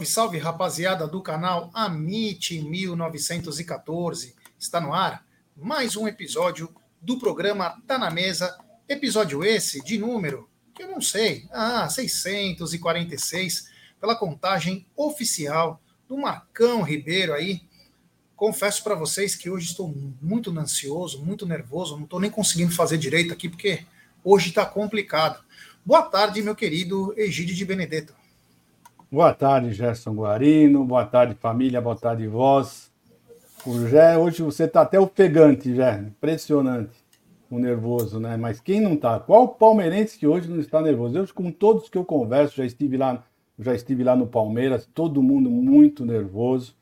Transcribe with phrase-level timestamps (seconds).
[0.00, 4.34] Salve, salve, rapaziada do canal Amite 1914.
[4.58, 8.56] Está no ar mais um episódio do programa Tá na Mesa.
[8.88, 13.68] Episódio esse de número que eu não sei, ah, 646,
[14.00, 17.62] pela contagem oficial do Marcão Ribeiro aí.
[18.36, 22.96] Confesso para vocês que hoje estou muito ansioso, muito nervoso, não estou nem conseguindo fazer
[22.96, 23.84] direito aqui porque
[24.24, 25.44] hoje está complicado.
[25.84, 28.19] Boa tarde, meu querido Egídio de Benedetto.
[29.12, 30.84] Boa tarde, Gerson Guarino.
[30.84, 31.80] Boa tarde, família.
[31.80, 32.92] Boa tarde, voz.
[33.66, 35.98] O Gé, hoje você está até ofegante, Gé.
[35.98, 36.92] Impressionante.
[37.50, 38.36] O nervoso, né?
[38.36, 39.18] Mas quem não está?
[39.18, 41.18] Qual palmeirense que hoje não está nervoso?
[41.18, 43.24] Eu, com todos que eu converso, já estive lá,
[43.58, 46.76] já estive lá no Palmeiras, todo mundo muito nervoso.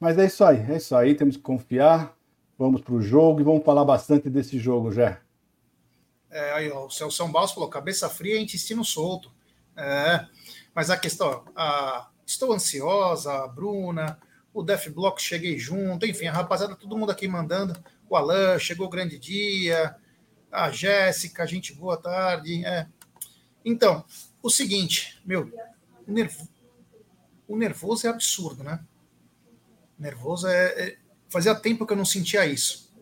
[0.00, 1.14] Mas é isso aí, é isso aí.
[1.14, 2.16] Temos que confiar.
[2.58, 5.20] Vamos para o jogo e vamos falar bastante desse jogo, Gé.
[6.30, 9.30] É, aí, ó, o Celso Baus falou: cabeça fria e intestino solto.
[9.76, 10.24] É.
[10.76, 14.20] Mas a questão, a, estou ansiosa, a Bruna,
[14.52, 17.82] o Def Block cheguei junto, enfim, a rapaziada, todo mundo aqui mandando.
[18.10, 19.96] O Alan, chegou o grande dia,
[20.52, 22.62] a Jéssica, gente, boa tarde.
[22.66, 22.86] É.
[23.64, 24.04] Então,
[24.42, 25.50] o seguinte, meu,
[26.06, 26.46] o, nervo,
[27.48, 28.78] o nervoso é absurdo, né?
[29.98, 30.98] Nervoso é, é.
[31.30, 32.94] Fazia tempo que eu não sentia isso.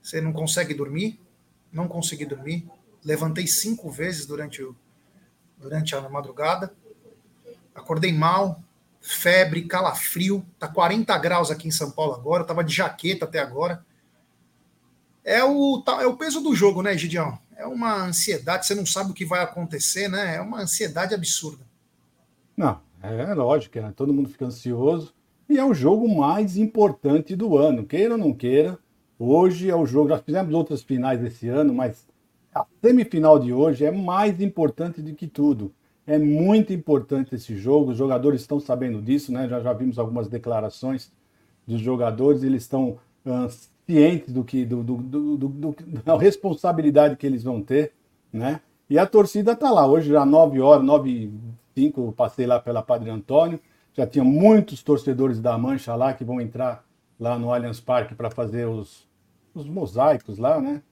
[0.00, 1.20] Você não consegue dormir,
[1.72, 2.70] não consegui dormir.
[3.04, 4.76] Levantei cinco vezes durante o,
[5.58, 6.72] durante a madrugada.
[7.74, 8.62] Acordei mal,
[9.00, 10.44] febre, calafrio.
[10.58, 12.42] Tá 40 graus aqui em São Paulo agora.
[12.42, 13.84] Eu tava de jaqueta até agora.
[15.24, 17.38] É o, é o peso do jogo, né, Gideão?
[17.56, 20.36] É uma ansiedade, você não sabe o que vai acontecer, né?
[20.36, 21.64] É uma ansiedade absurda.
[22.56, 23.92] Não, é lógico, né?
[23.94, 25.14] todo mundo fica ansioso.
[25.48, 28.78] E é o jogo mais importante do ano, queira ou não queira.
[29.18, 32.06] Hoje é o jogo, nós fizemos outras finais esse ano, mas
[32.54, 35.72] a semifinal de hoje é mais importante do que tudo.
[36.06, 39.48] É muito importante esse jogo, os jogadores estão sabendo disso, né?
[39.48, 41.10] Já, já vimos algumas declarações
[41.66, 43.48] dos jogadores, eles estão uh,
[43.86, 47.92] cientes do que do, do, do, da responsabilidade que eles vão ter,
[48.32, 48.60] né?
[48.88, 49.86] E a torcida está lá.
[49.86, 51.32] Hoje já 9 horas, 9 e
[51.74, 53.58] 5, passei lá pela Padre Antônio.
[53.94, 56.84] Já tinha muitos torcedores da Mancha lá que vão entrar
[57.18, 59.08] lá no Allianz Parque para fazer os,
[59.54, 60.82] os mosaicos lá, né?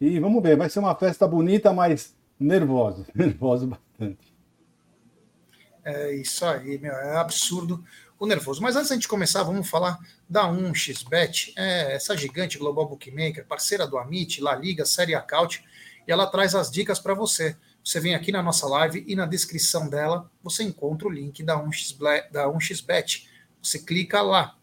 [0.00, 4.34] E vamos ver, vai ser uma festa bonita, mas nervosa, nervosa bastante.
[5.84, 7.82] É isso aí, meu, é absurdo
[8.18, 8.60] o nervoso.
[8.60, 9.98] Mas antes da gente começar, vamos falar
[10.28, 15.64] da 1xBet, é, essa gigante global bookmaker, parceira do Amit, La Liga, Série Acaute,
[16.06, 17.56] e ela traz as dicas para você.
[17.84, 21.56] Você vem aqui na nossa live e na descrição dela você encontra o link da
[21.56, 22.30] 1xBet.
[22.32, 23.28] Da 1xBet.
[23.62, 24.56] Você clica lá.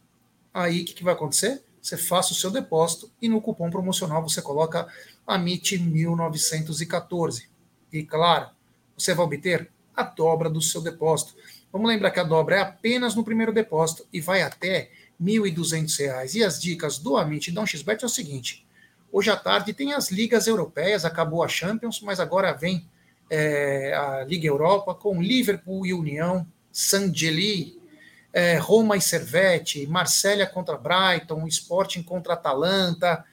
[0.53, 1.63] Aí o que, que vai acontecer?
[1.81, 4.87] Você faça o seu depósito e no cupom promocional você coloca
[5.25, 7.49] AMIT 1914.
[7.91, 8.49] E claro,
[8.97, 11.35] você vai obter a dobra do seu depósito.
[11.71, 16.35] Vamos lembrar que a dobra é apenas no primeiro depósito e vai até R$ 1.200.
[16.35, 18.65] E as dicas do Amit da XBet é o seguinte:
[19.11, 22.87] hoje à tarde tem as ligas europeias, acabou a Champions, mas agora vem
[23.29, 27.81] é, a Liga Europa com Liverpool e União, Sangeli,
[28.31, 33.23] é, Roma e Servette, Marsella contra Brighton, Sporting contra Atalanta,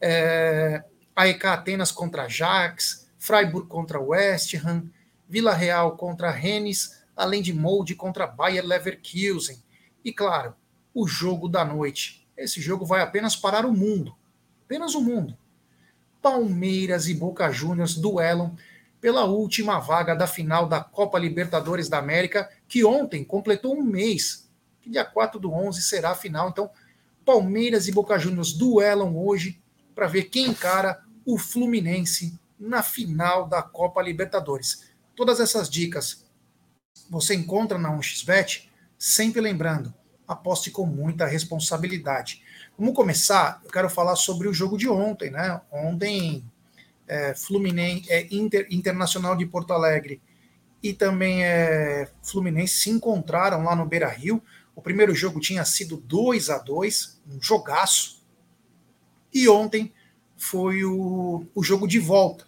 [0.00, 0.82] é,
[1.20, 4.90] AEK Atenas contra Ajax, Freiburg contra West Ham,
[5.28, 9.62] Vila Real contra Rennes, além de Molde contra Bayer Leverkusen.
[10.02, 10.54] E claro,
[10.94, 12.26] o jogo da noite.
[12.34, 14.16] Esse jogo vai apenas parar o mundo.
[14.64, 15.36] Apenas o mundo.
[16.22, 18.56] Palmeiras e Boca Juniors duelam
[18.98, 24.48] pela última vaga da final da Copa Libertadores da América, que ontem completou um mês.
[24.80, 26.48] Que dia 4 do 11 será a final.
[26.48, 26.70] Então,
[27.26, 29.60] Palmeiras e Boca Juniors duelam hoje
[29.94, 34.90] para ver quem encara o Fluminense na final da Copa Libertadores.
[35.14, 36.26] Todas essas dicas
[37.08, 38.68] você encontra na 1xBet,
[38.98, 39.92] sempre lembrando,
[40.26, 42.42] aposte com muita responsabilidade.
[42.78, 45.60] Vamos começar, eu quero falar sobre o jogo de ontem, né?
[45.72, 46.44] Ontem,
[47.06, 50.20] é, Fluminense, é, Inter, Internacional de Porto Alegre
[50.82, 54.42] e também é, Fluminense se encontraram lá no Beira Rio.
[54.74, 58.22] O primeiro jogo tinha sido 2 a 2 um jogaço.
[59.34, 59.92] E ontem
[60.40, 62.46] foi o, o jogo de volta.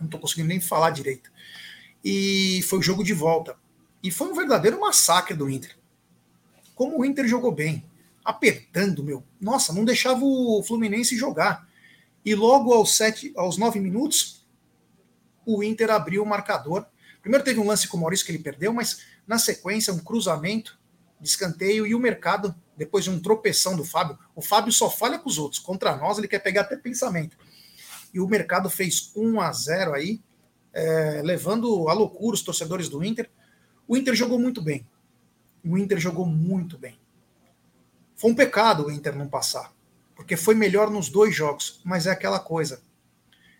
[0.00, 1.30] Não estou conseguindo nem falar direito.
[2.04, 3.56] E foi o jogo de volta.
[4.02, 5.78] E foi um verdadeiro massacre do Inter.
[6.74, 7.84] Como o Inter jogou bem,
[8.24, 9.22] apertando, meu.
[9.40, 11.68] Nossa, não deixava o Fluminense jogar.
[12.24, 14.44] E logo aos, sete, aos nove minutos,
[15.46, 16.84] o Inter abriu o marcador.
[17.20, 20.76] Primeiro teve um lance com o Maurício que ele perdeu, mas na sequência, um cruzamento
[21.20, 22.52] de escanteio e o mercado,
[22.82, 26.18] depois de um tropeção do Fábio, o Fábio só falha com os outros, contra nós
[26.18, 27.36] ele quer pegar até pensamento.
[28.12, 30.20] E o mercado fez 1 a 0 aí,
[30.72, 33.30] é, levando à loucura os torcedores do Inter.
[33.86, 34.84] O Inter jogou muito bem.
[35.64, 36.98] O Inter jogou muito bem.
[38.16, 39.72] Foi um pecado o Inter não passar,
[40.16, 42.82] porque foi melhor nos dois jogos, mas é aquela coisa.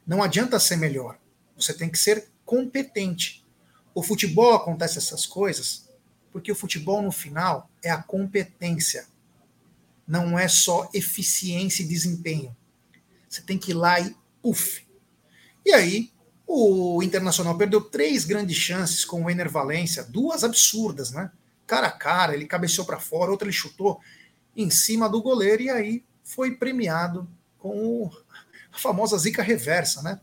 [0.04, 1.16] Não adianta ser melhor,
[1.56, 3.46] você tem que ser competente.
[3.94, 5.88] O futebol acontece essas coisas
[6.32, 9.06] porque o futebol no final é a competência.
[10.06, 12.56] Não é só eficiência e desempenho.
[13.28, 14.86] Você tem que ir lá e uff.
[15.64, 16.10] E aí,
[16.46, 21.30] o Internacional perdeu três grandes chances com o Ener Valência, duas absurdas, né?
[21.66, 24.00] Cara a cara, ele cabeceou para fora, outra ele chutou
[24.54, 27.28] em cima do goleiro e aí foi premiado
[27.58, 28.10] com
[28.72, 30.20] a famosa zica reversa, né?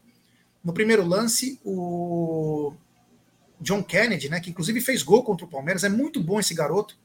[0.64, 2.74] No primeiro lance, o
[3.60, 6.98] John Kennedy, né, que inclusive fez gol contra o Palmeiras, é muito bom esse garoto.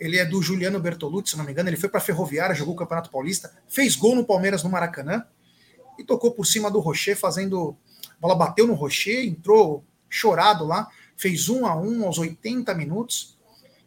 [0.00, 2.76] Ele é do Juliano Bertolucci, se não me engano, ele foi para Ferroviária, jogou o
[2.76, 5.26] Campeonato Paulista, fez gol no Palmeiras no Maracanã
[5.98, 7.76] e tocou por cima do Rocher, fazendo.
[8.16, 13.38] A bola bateu no Rocher, entrou chorado lá, fez um a um aos 80 minutos.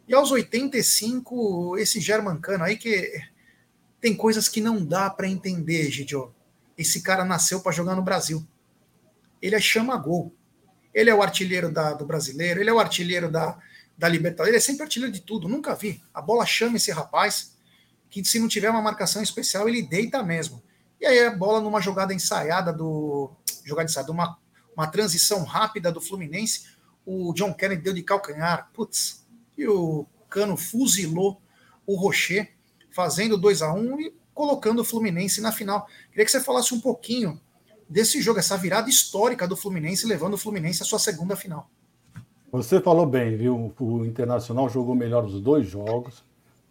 [0.06, 3.12] E aos 85, esse Germancano aí que
[4.00, 6.32] tem coisas que não dá para entender, Gidio.
[6.78, 8.46] Esse cara nasceu para jogar no Brasil.
[9.42, 10.32] Ele é chama gol.
[10.92, 13.58] Ele é o artilheiro da, do brasileiro, ele é o artilheiro da,
[13.96, 16.02] da Libertadores, ele é sempre artilheiro de tudo, nunca vi.
[16.12, 17.56] A bola chama esse rapaz,
[18.10, 20.62] que se não tiver uma marcação especial, ele deita mesmo.
[21.00, 23.30] E aí a bola numa jogada ensaiada do.
[23.64, 24.38] Jogada ensaiada, uma,
[24.76, 26.64] uma transição rápida do Fluminense,
[27.04, 29.24] o John Kennedy deu de calcanhar, putz,
[29.56, 31.40] e o Cano fuzilou
[31.86, 32.54] o Rocher,
[32.90, 35.86] fazendo 2 a 1 um e colocando o Fluminense na final.
[36.10, 37.40] Queria que você falasse um pouquinho
[37.88, 41.70] desse jogo, essa virada histórica do Fluminense, levando o Fluminense à sua segunda final.
[42.54, 43.74] Você falou bem, viu?
[43.80, 46.24] O Internacional jogou melhor os dois jogos,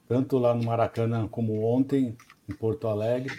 [0.08, 2.16] tanto lá no Maracanã como ontem,
[2.48, 3.36] em Porto Alegre.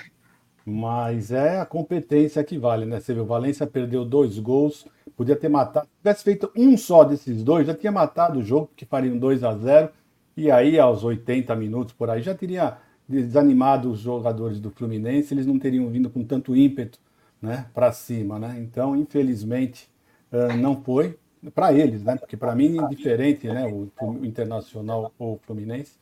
[0.63, 3.01] Mas é a competência que vale, né?
[3.01, 4.87] Você viu, o Valência perdeu dois gols,
[5.17, 5.87] podia ter matado.
[5.87, 9.19] Se tivesse feito um só desses dois, já tinha matado o jogo, que faria um
[9.19, 9.89] 2 a 0
[10.37, 12.77] E aí, aos 80 minutos por aí, já teria
[13.09, 16.99] desanimado os jogadores do Fluminense, eles não teriam vindo com tanto ímpeto
[17.41, 18.57] né, para cima, né?
[18.59, 19.89] Então, infelizmente,
[20.59, 21.17] não foi
[21.53, 22.17] para eles, né?
[22.17, 23.67] Porque para mim é diferente, né?
[23.67, 25.93] O, o, Internacional ou o Fluminense,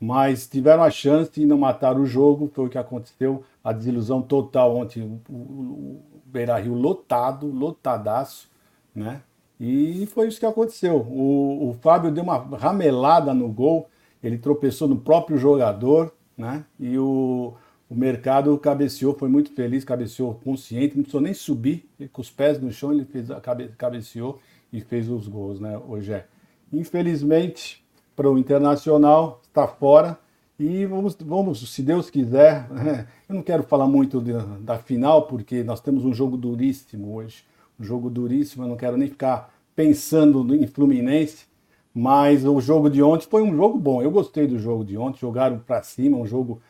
[0.00, 4.22] mas tiveram a chance e não mataram o jogo, foi o que aconteceu, a desilusão
[4.22, 8.50] total ontem, o, o Beira-Rio lotado, lotadaço,
[8.94, 9.22] né?
[9.58, 10.96] E foi isso que aconteceu.
[10.96, 13.88] O, o Fábio deu uma ramelada no gol,
[14.22, 16.64] ele tropeçou no próprio jogador, né?
[16.78, 17.54] E o
[17.88, 22.60] o mercado cabeceou, foi muito feliz, cabeceou consciente, não precisou nem subir, com os pés
[22.60, 24.40] no chão, ele fez, cabe, cabeceou
[24.72, 26.26] e fez os gols, né, hoje é.
[26.72, 27.84] Infelizmente,
[28.14, 30.18] para o Internacional, está fora,
[30.58, 35.26] e vamos, vamos, se Deus quiser, né, eu não quero falar muito de, da final,
[35.26, 37.44] porque nós temos um jogo duríssimo hoje,
[37.78, 41.46] um jogo duríssimo, eu não quero nem ficar pensando em Fluminense,
[41.94, 45.20] mas o jogo de ontem foi um jogo bom, eu gostei do jogo de ontem,
[45.20, 46.60] jogaram para cima, um jogo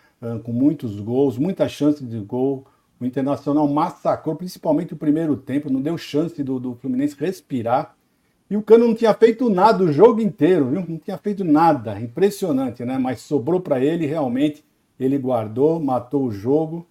[0.45, 2.67] com muitos gols, muita chance de gol.
[3.01, 7.95] O Internacional massacrou, principalmente o primeiro tempo, não deu chance do, do Fluminense respirar.
[8.49, 10.85] E o Cano não tinha feito nada o jogo inteiro, viu?
[10.89, 12.01] Não tinha feito nada.
[12.01, 12.97] Impressionante, né?
[12.97, 14.65] Mas sobrou para ele, realmente.
[14.99, 16.87] Ele guardou, matou o jogo.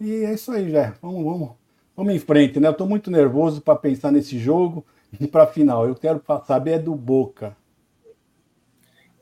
[0.00, 0.94] E é isso aí, já.
[1.02, 1.50] Vamos, vamos,
[1.96, 2.68] vamos em frente, né?
[2.68, 4.84] Eu estou muito nervoso para pensar nesse jogo
[5.20, 5.86] e para a final.
[5.86, 7.56] Eu quero saber é do Boca.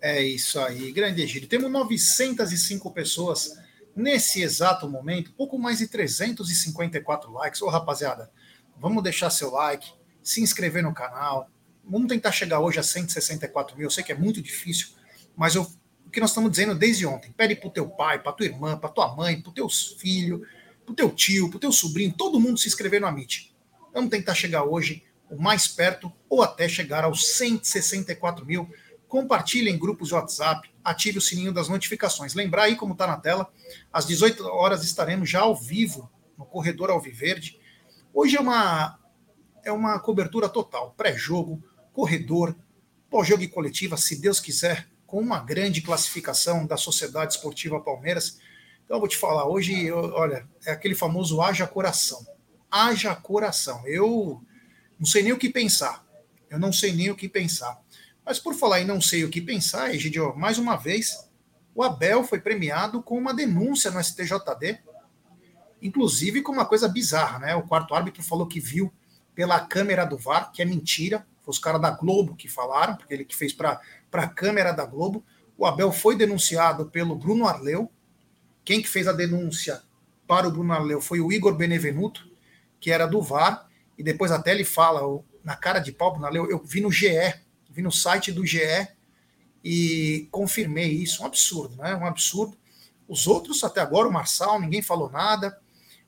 [0.00, 1.48] É isso aí, grande Egídio.
[1.48, 3.58] Temos 905 pessoas
[3.94, 7.62] nesse exato momento, pouco mais de 354 likes.
[7.62, 8.30] Ô, rapaziada,
[8.76, 9.92] vamos deixar seu like,
[10.22, 11.50] se inscrever no canal.
[11.84, 13.86] Vamos tentar chegar hoje a 164 mil.
[13.86, 14.88] Eu sei que é muito difícil,
[15.36, 15.62] mas eu,
[16.06, 18.88] o que nós estamos dizendo desde ontem: pede pro teu pai, pra tua irmã, pra
[18.88, 20.46] tua mãe, pro teus filhos,
[20.84, 23.54] pro teu tio, pro teu sobrinho, todo mundo se inscrever no Amit.
[23.92, 28.68] Vamos tentar chegar hoje o mais perto ou até chegar aos 164 mil
[29.08, 32.34] compartilhe em grupos de WhatsApp, ative o sininho das notificações.
[32.34, 33.50] Lembrar aí, como está na tela,
[33.92, 37.58] às 18 horas estaremos já ao vivo no Corredor Alviverde.
[38.12, 38.98] Hoje é uma,
[39.64, 42.56] é uma cobertura total, pré-jogo, corredor,
[43.10, 48.38] pós-jogo e coletiva, se Deus quiser, com uma grande classificação da Sociedade Esportiva Palmeiras.
[48.84, 52.26] Então eu vou te falar, hoje, olha, é aquele famoso haja coração.
[52.70, 53.82] Haja coração.
[53.86, 54.42] Eu
[54.98, 56.06] não sei nem o que pensar.
[56.50, 57.78] Eu não sei nem o que pensar.
[58.28, 61.26] Mas por falar em não sei o que pensar, Egidio, mais uma vez,
[61.74, 64.80] o Abel foi premiado com uma denúncia no STJD,
[65.80, 67.56] inclusive com uma coisa bizarra, né?
[67.56, 68.92] O quarto árbitro falou que viu
[69.34, 73.14] pela câmera do VAR, que é mentira, foi os caras da Globo que falaram, porque
[73.14, 73.80] ele que fez para
[74.12, 75.24] a câmera da Globo.
[75.56, 77.90] O Abel foi denunciado pelo Bruno Arleu.
[78.62, 79.80] Quem que fez a denúncia
[80.26, 82.28] para o Bruno Arleu foi o Igor Benevenuto,
[82.78, 83.66] que era do VAR,
[83.96, 85.00] e depois até ele fala,
[85.42, 87.47] na cara de pau, Bruno Arleu, eu vi no GE
[87.78, 88.88] vi no site do GE
[89.64, 91.22] e confirmei isso.
[91.22, 91.94] Um absurdo, né?
[91.94, 92.56] Um absurdo.
[93.06, 95.56] Os outros, até agora, o Marçal, ninguém falou nada.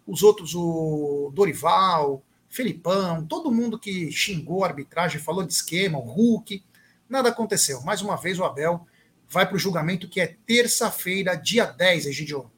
[0.05, 6.03] Os outros, o Dorival, Felipão, todo mundo que xingou a arbitragem, falou de esquema, o
[6.03, 6.65] Hulk,
[7.09, 7.81] nada aconteceu.
[7.83, 8.85] Mais uma vez, o Abel
[9.29, 12.51] vai para o julgamento que é terça-feira, dia 10, Egidio.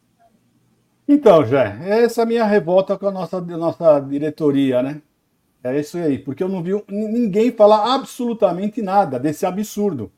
[1.07, 5.03] Então, Jé, essa é a minha revolta com a nossa, nossa diretoria, né?
[5.65, 10.11] É isso aí, porque eu não vi ninguém falar absolutamente nada desse absurdo.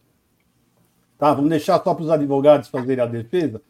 [1.18, 3.60] Tá, vamos deixar só para os advogados fazerem a defesa.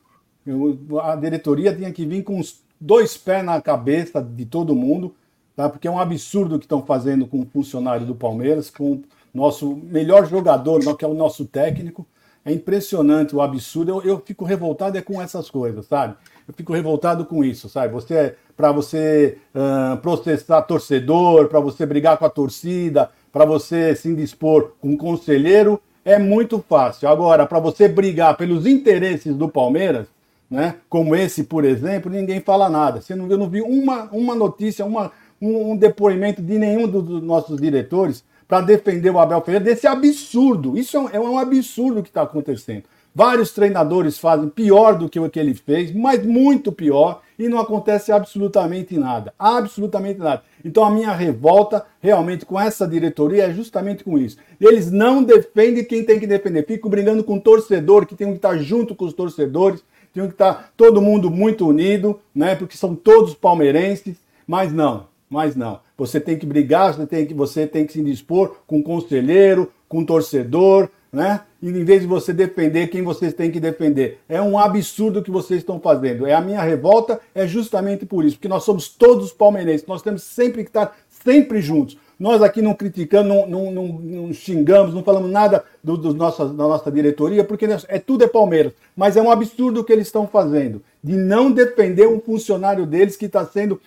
[0.46, 5.14] Eu, a diretoria tinha que vir com os dois pés na cabeça de todo mundo,
[5.56, 5.68] tá?
[5.68, 9.02] Porque é um absurdo que estão fazendo com o funcionário do Palmeiras, com o
[9.32, 12.06] nosso melhor jogador, que é o nosso técnico.
[12.44, 13.90] É impressionante o absurdo.
[13.90, 16.14] Eu, eu fico revoltado é com essas coisas, sabe?
[16.46, 17.92] Eu fico revoltado com isso, sabe?
[17.92, 24.08] Você para você uh, processar torcedor, para você brigar com a torcida, para você se
[24.08, 27.08] indispor com um conselheiro, é muito fácil.
[27.08, 30.06] Agora, para você brigar pelos interesses do Palmeiras,
[30.48, 33.00] né, como esse, por exemplo, ninguém fala nada.
[33.00, 35.10] Você não, eu não vi uma, uma notícia, uma,
[35.40, 39.86] um, um depoimento de nenhum dos, dos nossos diretores para defender o Abel Ferreira desse
[39.86, 40.78] absurdo.
[40.78, 42.84] Isso é um, é um absurdo que está acontecendo.
[43.14, 47.60] Vários treinadores fazem pior do que o que ele fez, mas muito pior, e não
[47.60, 49.32] acontece absolutamente nada.
[49.38, 50.42] Absolutamente nada.
[50.64, 54.36] Então a minha revolta realmente com essa diretoria é justamente com isso.
[54.60, 56.66] Eles não defendem quem tem que defender.
[56.66, 60.32] Ficam brigando com o torcedor, que tem que estar junto com os torcedores, tem que
[60.32, 62.56] estar todo mundo muito unido, né?
[62.56, 64.16] Porque são todos palmeirenses,
[64.46, 65.80] mas não, mas não.
[65.96, 69.70] Você tem que brigar, você tem que, você tem que se dispor com o conselheiro,
[69.88, 71.40] com o torcedor, né?
[71.62, 74.18] E em vez de você defender quem vocês têm que defender.
[74.28, 76.26] É um absurdo que vocês estão fazendo.
[76.26, 80.22] É a minha revolta, é justamente por isso, porque nós somos todos palmeirenses, nós temos
[80.22, 80.94] sempre que estar
[81.24, 81.96] sempre juntos.
[82.18, 86.52] Nós aqui não criticamos, não, não, não, não xingamos, não falamos nada do, do da
[86.52, 88.72] nossa diretoria, porque é tudo é Palmeiras.
[88.96, 93.16] Mas é um absurdo o que eles estão fazendo, de não defender um funcionário deles
[93.16, 93.80] que está sendo,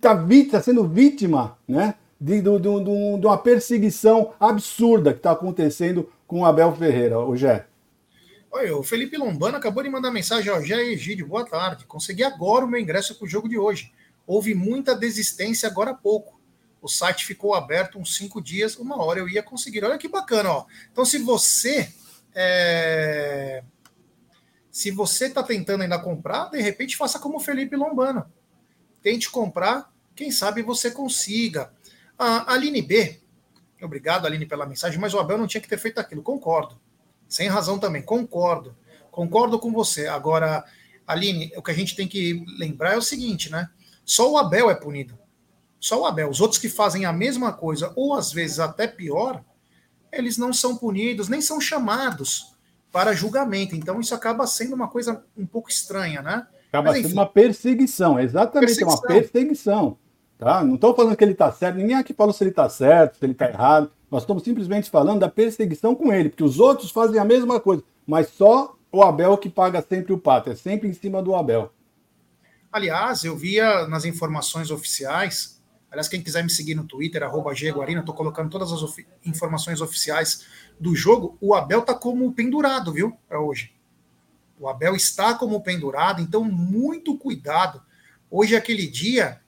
[0.00, 0.14] tá,
[0.50, 6.40] tá sendo vítima né, de, de, de, de uma perseguição absurda que está acontecendo com
[6.40, 7.66] o Abel Ferreira, o Gé.
[8.50, 11.86] Oi, o Felipe Lombano acabou de mandar mensagem ao Gé Egídio, boa tarde.
[11.86, 13.94] Consegui agora o meu ingresso para o jogo de hoje.
[14.26, 16.38] Houve muita desistência agora há pouco.
[16.82, 19.82] O site ficou aberto uns cinco dias, uma hora eu ia conseguir.
[19.82, 20.66] Olha que bacana, ó.
[20.92, 21.90] Então, se você
[22.34, 23.64] é...
[24.70, 28.30] se você está tentando ainda comprar, de repente faça como o Felipe Lombano.
[29.00, 31.72] Tente comprar, quem sabe você consiga.
[32.18, 33.18] A Aline B
[33.82, 36.22] Obrigado, Aline, pela mensagem, mas o Abel não tinha que ter feito aquilo.
[36.22, 36.78] Concordo.
[37.28, 38.76] Sem razão também, concordo.
[39.10, 40.06] Concordo com você.
[40.06, 40.64] Agora,
[41.06, 43.68] Aline, o que a gente tem que lembrar é o seguinte, né?
[44.04, 45.18] Só o Abel é punido.
[45.78, 46.30] Só o Abel.
[46.30, 49.44] Os outros que fazem a mesma coisa, ou às vezes até pior,
[50.12, 52.54] eles não são punidos, nem são chamados
[52.90, 53.76] para julgamento.
[53.76, 56.46] Então, isso acaba sendo uma coisa um pouco estranha, né?
[56.68, 59.00] Acaba Mas, sendo uma perseguição, exatamente, perseguição.
[59.00, 59.98] uma perseguição.
[60.38, 60.62] Tá?
[60.62, 63.24] Não estou falando que ele está certo, ninguém aqui falou se ele está certo, se
[63.24, 63.90] ele está errado.
[64.08, 67.82] Nós estamos simplesmente falando da perseguição com ele, porque os outros fazem a mesma coisa,
[68.06, 71.72] mas só o Abel que paga sempre o pato, é sempre em cima do Abel.
[72.70, 78.00] Aliás, eu via nas informações oficiais, aliás, quem quiser me seguir no Twitter, arroba Guarina,
[78.00, 80.46] estou colocando todas as informações oficiais
[80.78, 83.72] do jogo, o Abel está como pendurado, viu, para hoje.
[84.58, 87.82] O Abel está como pendurado, então muito cuidado.
[88.30, 89.40] Hoje é aquele dia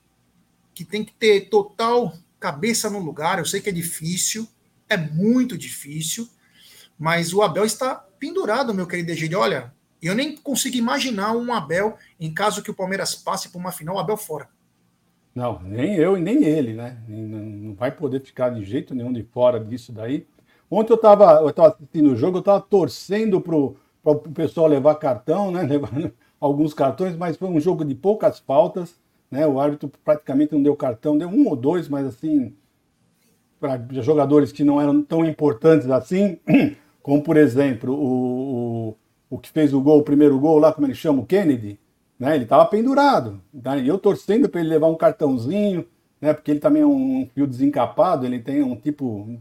[0.80, 3.38] que tem que ter total cabeça no lugar.
[3.38, 4.48] Eu sei que é difícil,
[4.88, 6.26] é muito difícil,
[6.98, 9.38] mas o Abel está pendurado, meu querido Egídio.
[9.38, 13.70] Olha, eu nem consigo imaginar um Abel, em caso que o Palmeiras passe por uma
[13.70, 14.48] final, o Abel fora.
[15.34, 16.96] Não, nem eu e nem ele, né?
[17.06, 20.26] Não vai poder ficar de jeito nenhum de fora disso daí.
[20.70, 24.94] Ontem eu estava eu tava assistindo o jogo, eu estava torcendo para o pessoal levar
[24.94, 25.60] cartão, né?
[25.68, 26.10] Levando
[26.40, 28.98] alguns cartões, mas foi um jogo de poucas faltas.
[29.30, 29.46] Né?
[29.46, 32.52] O árbitro praticamente não deu cartão, deu um ou dois, mas assim,
[33.60, 36.38] para jogadores que não eram tão importantes assim,
[37.02, 38.96] como por exemplo o, o,
[39.30, 41.78] o que fez o gol, o primeiro gol lá, como ele chama, o Kennedy,
[42.18, 42.34] né?
[42.34, 43.40] ele estava pendurado.
[43.62, 43.76] Tá?
[43.76, 45.86] E eu torcendo para ele levar um cartãozinho,
[46.20, 46.32] né?
[46.32, 49.38] porque ele também é um fio desencapado, ele tem um tipo,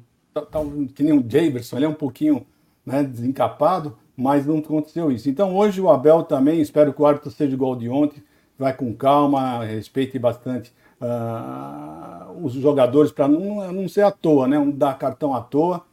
[0.93, 2.46] que nem o Javerson, ele é um pouquinho
[2.86, 5.29] né, desencapado, mas não aconteceu isso.
[5.29, 8.22] Então hoje o Abel também, espero que o árbitro seja igual de ontem,
[8.60, 14.58] vai com calma, respeite bastante uh, os jogadores para não, não ser à toa, né?
[14.58, 15.86] Não dar cartão à toa.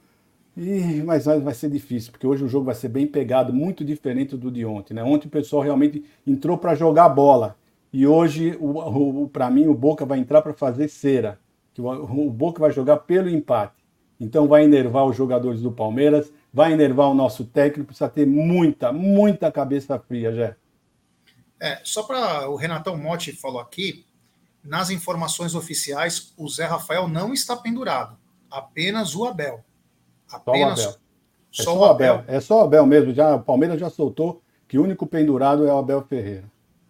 [0.57, 4.37] E, mas vai, ser difícil, porque hoje o jogo vai ser bem pegado, muito diferente
[4.37, 4.95] do de ontem.
[4.95, 5.05] Né?
[5.05, 7.57] Ontem o pessoal realmente entrou para jogar bola.
[7.93, 11.39] E hoje, o, o para mim, o Boca vai entrar para fazer cera.
[11.75, 13.85] Que o, o Boca vai jogar pelo empate.
[14.19, 18.91] Então vai enervar os jogadores do Palmeiras, vai enervar o nosso técnico, precisa ter muita,
[18.91, 20.57] muita cabeça fria, Jé.
[21.61, 24.05] É, só para o Renatão Motti falou aqui,
[24.63, 28.19] nas informações oficiais, o Zé Rafael não está pendurado,
[28.51, 29.65] apenas o Abel.
[30.31, 31.01] Apenas só o Abel.
[31.59, 32.15] É só, o Abel.
[32.15, 32.35] Abel.
[32.37, 35.73] É só o Abel mesmo, já, o Palmeiras já soltou que o único pendurado é
[35.73, 36.45] o Abel Ferreira.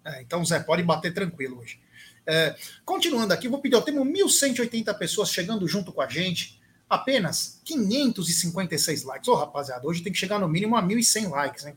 [0.05, 1.79] É, então, Zé, pode bater tranquilo hoje.
[2.27, 7.61] É, continuando aqui, vou pedir, ó, temos 1.180 pessoas chegando junto com a gente, apenas
[7.65, 9.29] 556 likes.
[9.29, 11.77] Ô, rapaziada, hoje tem que chegar no mínimo a 1.100 likes, hein?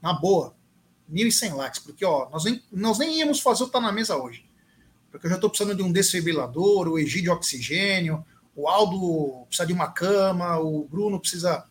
[0.00, 0.54] Na boa.
[1.10, 4.44] 1.100 likes, porque ó, nós nem, nós nem íamos fazer o Tá na Mesa hoje.
[5.10, 9.66] Porque eu já estou precisando de um desfibrilador, o Egídio de oxigênio, o Aldo precisa
[9.66, 11.64] de uma cama, o Bruno precisa.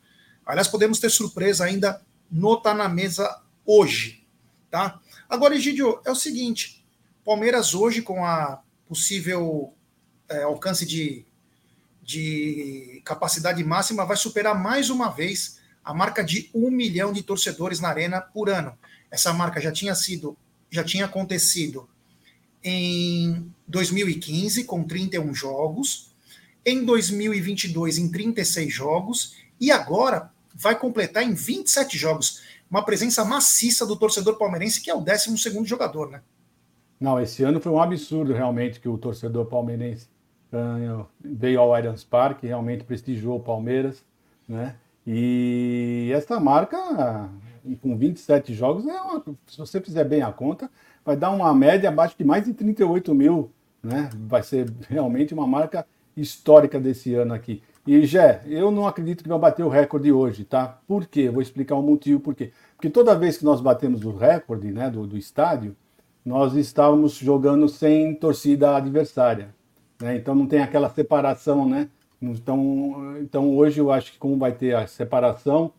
[0.46, 4.26] Aliás, podemos ter surpresa ainda no Tá na Mesa hoje.
[4.70, 5.00] Tá?
[5.30, 6.86] Agora, Egídio, é o seguinte:
[7.26, 9.74] Palmeiras hoje, com a possível
[10.30, 11.26] é, alcance de,
[12.02, 17.80] de capacidade máxima, vai superar mais uma vez a marca de um milhão de torcedores
[17.80, 18.78] na arena por ano.
[19.12, 20.38] Essa marca já tinha sido,
[20.70, 21.88] já tinha acontecido
[22.64, 26.12] em 2015 com 31 jogos,
[26.66, 32.42] em 2022 em 36 jogos e agora vai completar em 27 jogos.
[32.70, 36.22] Uma presença maciça do torcedor palmeirense, que é o 12 jogador, né?
[37.00, 40.08] Não, esse ano foi um absurdo realmente que o torcedor palmeirense
[40.54, 44.04] uh, veio ao Allianz Parque, realmente prestigiou o Palmeiras,
[44.48, 44.76] né?
[45.06, 47.28] E essa marca
[47.82, 50.70] com 27 jogos, é uma, se você fizer bem a conta,
[51.06, 53.52] vai dar uma média abaixo de mais de 38 mil.
[53.84, 54.10] Né?
[54.28, 57.62] Vai ser realmente uma marca histórica desse ano aqui.
[57.86, 60.80] E Jé, eu não acredito que vai bater o recorde hoje, tá?
[60.88, 61.30] Por quê?
[61.30, 62.52] Vou explicar o um motivo por quê.
[62.76, 65.76] Porque toda vez que nós batemos o recorde né, do, do estádio,
[66.24, 69.56] nós estávamos jogando sem torcida adversária.
[70.00, 70.16] Né?
[70.16, 71.90] Então não tem aquela separação, né?
[72.22, 75.74] Então, então hoje eu acho que como vai ter a separação,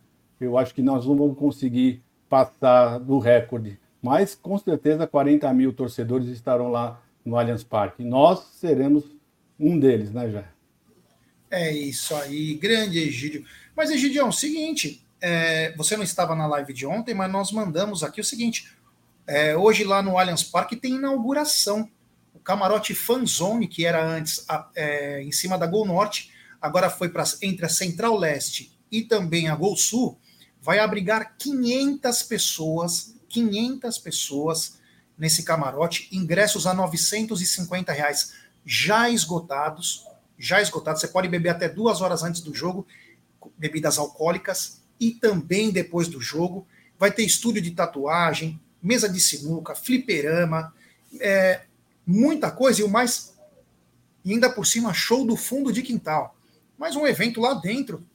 [0.44, 3.78] eu acho que nós não vamos conseguir passar do recorde.
[4.00, 8.02] Mas com certeza 40 mil torcedores estarão lá no Allianz Parque.
[8.02, 9.04] Nós seremos
[9.58, 10.44] um deles, né, Jé?
[11.50, 13.44] É isso aí, grande Egídio.
[13.76, 17.52] Mas, Egidião, é o seguinte, é, você não estava na live de ontem, mas nós
[17.52, 18.72] mandamos aqui o seguinte:
[19.26, 21.88] é, hoje lá no Allianz Parque tem inauguração.
[22.34, 27.08] O camarote Fanzone, que era antes a, é, em cima da Gol Norte, agora foi
[27.08, 30.18] para entre a Central Leste e também a Gol Sul
[30.62, 34.78] vai abrigar 500 pessoas, 500 pessoas
[35.18, 38.32] nesse camarote, ingressos a 950 reais,
[38.64, 40.06] já esgotados,
[40.38, 41.00] já esgotados.
[41.00, 42.86] Você pode beber até duas horas antes do jogo,
[43.58, 46.64] bebidas alcoólicas, e também depois do jogo.
[46.96, 50.72] Vai ter estúdio de tatuagem, mesa de sinuca, fliperama,
[51.20, 51.62] é,
[52.06, 53.34] muita coisa, e o mais,
[54.24, 56.36] e ainda por cima, show do fundo de quintal.
[56.78, 58.06] Mais um evento lá dentro.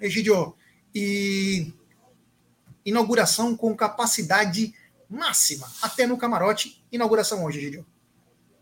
[0.00, 0.54] Egidio,
[0.98, 1.74] e
[2.86, 4.72] inauguração com capacidade
[5.10, 6.82] máxima, até no camarote.
[6.90, 7.84] Inauguração hoje, Gidio.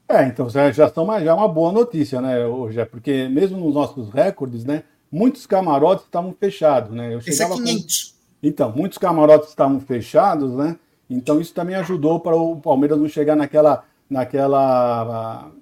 [0.09, 3.29] É, então já, já, são uma, já é uma boa notícia, né, hoje, é porque
[3.29, 7.14] mesmo nos nossos recordes, né, muitos camarotes estavam fechados, né?
[7.14, 8.03] Eu Esse é 500.
[8.03, 8.14] Com...
[8.42, 10.77] Então, muitos camarotes estavam fechados, né?
[11.09, 15.53] Então isso também ajudou para o Palmeiras não chegar naquela, naquela,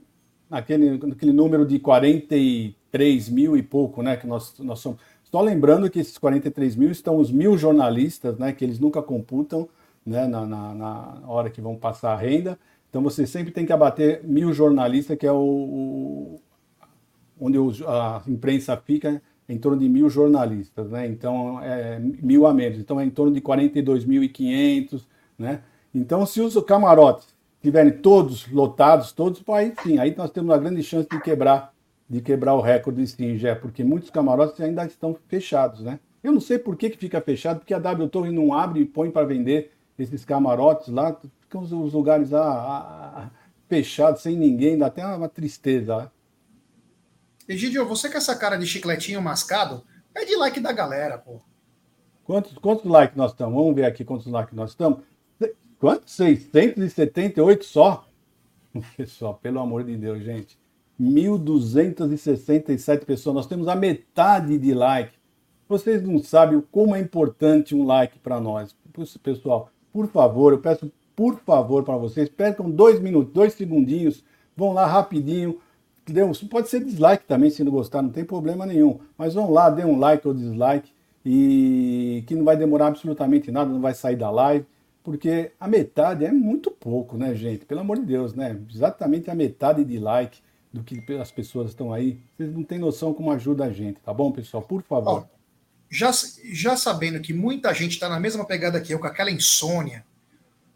[0.48, 4.16] naquele, naquele número de 43 mil e pouco, né?
[4.16, 4.98] Que nós, nós somos
[5.32, 9.66] só lembrando que esses 43 mil estão os mil jornalistas, né, que eles nunca computam
[10.04, 12.58] né, na, na, na hora que vão passar a renda.
[12.90, 16.40] Então você sempre tem que abater mil jornalistas, que é o, o
[17.40, 21.06] onde a imprensa fica em torno de mil jornalistas, né?
[21.06, 22.78] Então é mil a menos.
[22.78, 25.02] Então é em torno de 42.500,
[25.38, 25.62] né?
[25.94, 30.82] Então se os camarotes estiverem todos lotados, todos, aí sim, aí nós temos uma grande
[30.82, 31.71] chance de quebrar
[32.08, 35.98] de quebrar o recorde sim, já, porque muitos camarotes ainda estão fechados, né?
[36.22, 38.86] Eu não sei por que, que fica fechado, porque a W Torre não abre e
[38.86, 43.30] põe para vender esses camarotes lá, ficam os, os lugares lá
[43.68, 45.96] fechados, sem ninguém, dá até uma, uma tristeza.
[45.96, 46.10] Né?
[47.48, 51.40] Egidio, você com essa cara de chicletinho mascado, pede like da galera, pô.
[52.24, 53.54] Quantos, quantos likes nós estamos?
[53.54, 55.00] Vamos ver aqui quantos likes nós estamos.
[55.78, 56.12] Quantos?
[56.14, 58.06] 678 só?
[58.96, 60.56] Pessoal, pelo amor de Deus, gente.
[61.00, 63.34] 1.267 pessoas.
[63.34, 65.12] Nós temos a metade de like.
[65.68, 68.74] Vocês não sabem como é importante um like para nós.
[69.22, 74.24] Pessoal, por favor, eu peço por favor para vocês, percam dois minutos, dois segundinhos,
[74.56, 75.58] vão lá rapidinho.
[76.50, 78.98] Pode ser dislike também, se não gostar, não tem problema nenhum.
[79.16, 80.90] Mas vão lá, dê um like ou dislike,
[81.24, 84.66] e que não vai demorar absolutamente nada, não vai sair da live,
[85.04, 87.64] porque a metade é muito pouco, né, gente?
[87.64, 88.58] Pelo amor de Deus, né?
[88.68, 90.40] Exatamente a metade de like
[90.72, 92.20] do que as pessoas estão aí.
[92.36, 94.62] Vocês não têm noção como ajuda a gente, tá bom, pessoal?
[94.62, 95.28] Por favor.
[95.28, 95.42] Ó,
[95.90, 96.10] já,
[96.50, 100.06] já sabendo que muita gente está na mesma pegada que eu, com aquela insônia,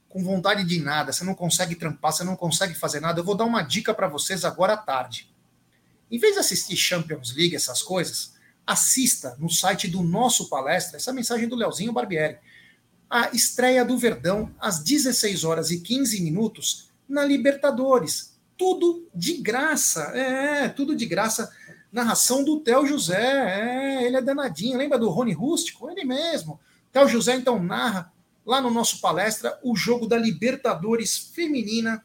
[0.09, 3.35] com vontade de nada, você não consegue trampar, você não consegue fazer nada, eu vou
[3.35, 5.35] dar uma dica para vocês agora à tarde.
[6.11, 8.35] Em vez de assistir Champions League, essas coisas,
[8.67, 12.39] assista no site do nosso palestra, essa mensagem do Leozinho Barbieri,
[13.09, 18.36] a estreia do Verdão às 16 horas e 15 minutos na Libertadores.
[18.57, 21.53] Tudo de graça, é, tudo de graça
[21.93, 23.21] narração do Theo José.
[23.21, 24.79] É, ele é danadinho.
[24.79, 25.91] Lembra do Rony Rústico?
[25.91, 26.61] Ele mesmo.
[26.93, 28.13] Theo José, então, narra
[28.45, 32.05] lá no nosso palestra o jogo da Libertadores Feminina,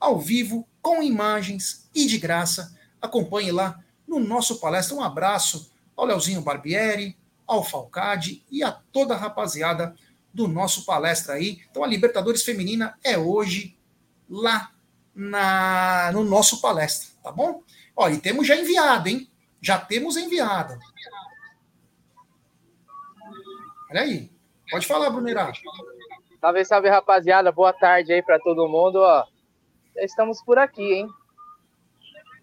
[0.00, 2.74] ao vivo, com imagens e de graça.
[3.00, 4.96] Acompanhe lá no nosso palestra.
[4.96, 9.94] Um abraço ao Leozinho Barbieri, ao Falcade e a toda a rapaziada
[10.32, 11.60] do nosso palestra aí.
[11.70, 13.76] Então, a Libertadores Feminina é hoje
[14.28, 14.72] lá
[15.18, 17.62] na, no nosso palestra, tá bom?
[17.96, 19.28] Ó, e temos já enviado, hein?
[19.60, 20.78] Já temos enviado.
[23.90, 24.30] Olha aí.
[24.70, 25.50] Pode falar, Brunerá.
[26.40, 27.50] Salve, salve, rapaziada.
[27.50, 29.00] Boa tarde aí para todo mundo.
[29.00, 29.24] Ó,
[29.96, 31.08] estamos por aqui, hein?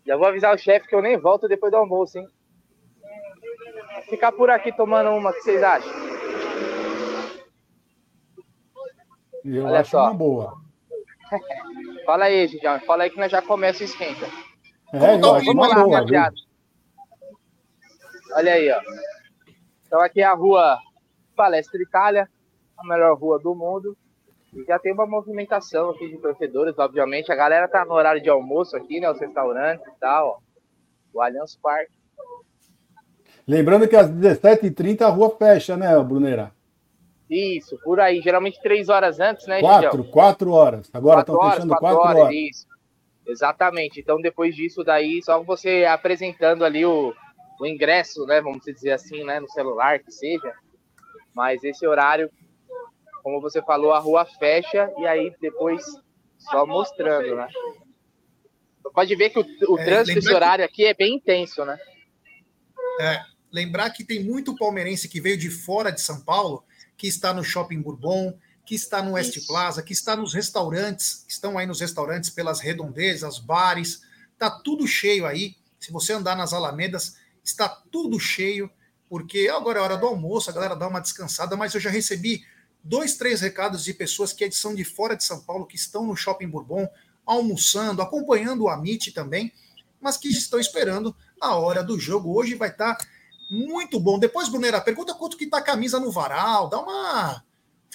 [0.05, 2.27] Já vou avisar o chefe que eu nem volto depois do almoço, hein?
[4.09, 5.91] Ficar por aqui tomando uma, o que vocês acham?
[9.45, 10.03] Eu Olha acho só.
[10.03, 10.61] uma boa.
[12.05, 12.79] fala aí, Gigião.
[12.81, 14.25] Fala aí que nós já começa o esquenta.
[14.93, 16.35] É, tá vamos lá, rapaziada.
[18.33, 18.79] Olha aí, ó.
[19.85, 20.79] Então aqui é a rua
[21.35, 22.29] Palestra Itália,
[22.77, 23.97] a melhor rua do mundo.
[24.53, 27.31] E já tem uma movimentação aqui de torcedores, obviamente.
[27.31, 29.11] A galera tá no horário de almoço aqui, né?
[29.11, 30.37] Os restaurantes e tal, ó.
[31.13, 31.91] O Allianz Parque.
[33.47, 36.54] Lembrando que às 17h30 a rua fecha, né, Bruneira?
[37.29, 38.21] Isso, por aí.
[38.21, 40.89] Geralmente três horas antes, né, Quatro, quatro horas.
[40.93, 42.21] Agora estão fechando quatro, quatro horas.
[42.23, 42.35] horas.
[42.35, 42.67] Isso.
[43.27, 43.99] Exatamente.
[43.99, 47.13] Então, depois disso daí, só você apresentando ali o,
[47.59, 48.41] o ingresso, né?
[48.41, 49.39] Vamos dizer assim, né?
[49.39, 50.53] No celular, que seja.
[51.33, 52.29] Mas esse horário,
[53.23, 55.83] como você falou, a rua fecha e aí depois
[56.37, 57.47] só mostrando, né?
[58.93, 60.71] Pode ver que o, o é, trânsito desse horário que...
[60.71, 61.77] aqui é bem intenso, né?
[63.01, 63.19] É,
[63.51, 66.63] lembrar que tem muito palmeirense que veio de fora de São Paulo,
[66.97, 69.47] que está no Shopping Bourbon, que está no West Isso.
[69.47, 74.01] Plaza, que está nos restaurantes, estão aí nos restaurantes pelas redondezas, bares,
[74.37, 75.55] tá tudo cheio aí.
[75.79, 78.69] Se você andar nas alamedas, está tudo cheio,
[79.07, 82.43] porque agora é hora do almoço, a galera dá uma descansada, mas eu já recebi
[82.83, 86.15] dois, três recados de pessoas que são de fora de São Paulo, que estão no
[86.15, 86.87] Shopping Bourbon,
[87.25, 89.51] almoçando, acompanhando o Amit também,
[89.99, 92.35] mas que estão esperando a hora do jogo.
[92.37, 93.05] Hoje vai estar tá
[93.49, 94.17] muito bom.
[94.19, 97.43] Depois, Brunera, pergunta quanto que tá a camisa no varal, dá uma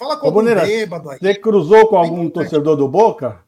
[0.01, 1.19] Fala com Ô, algum bêbado aí.
[1.19, 3.43] Você cruzou com algum torcedor do Boca?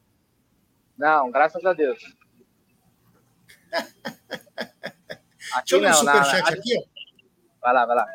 [0.95, 1.97] Não, graças a Deus.
[5.51, 6.49] aqui Deixa eu ler o superchat na...
[6.49, 6.83] aqui, ó.
[7.59, 8.07] Vai lá, vai lá.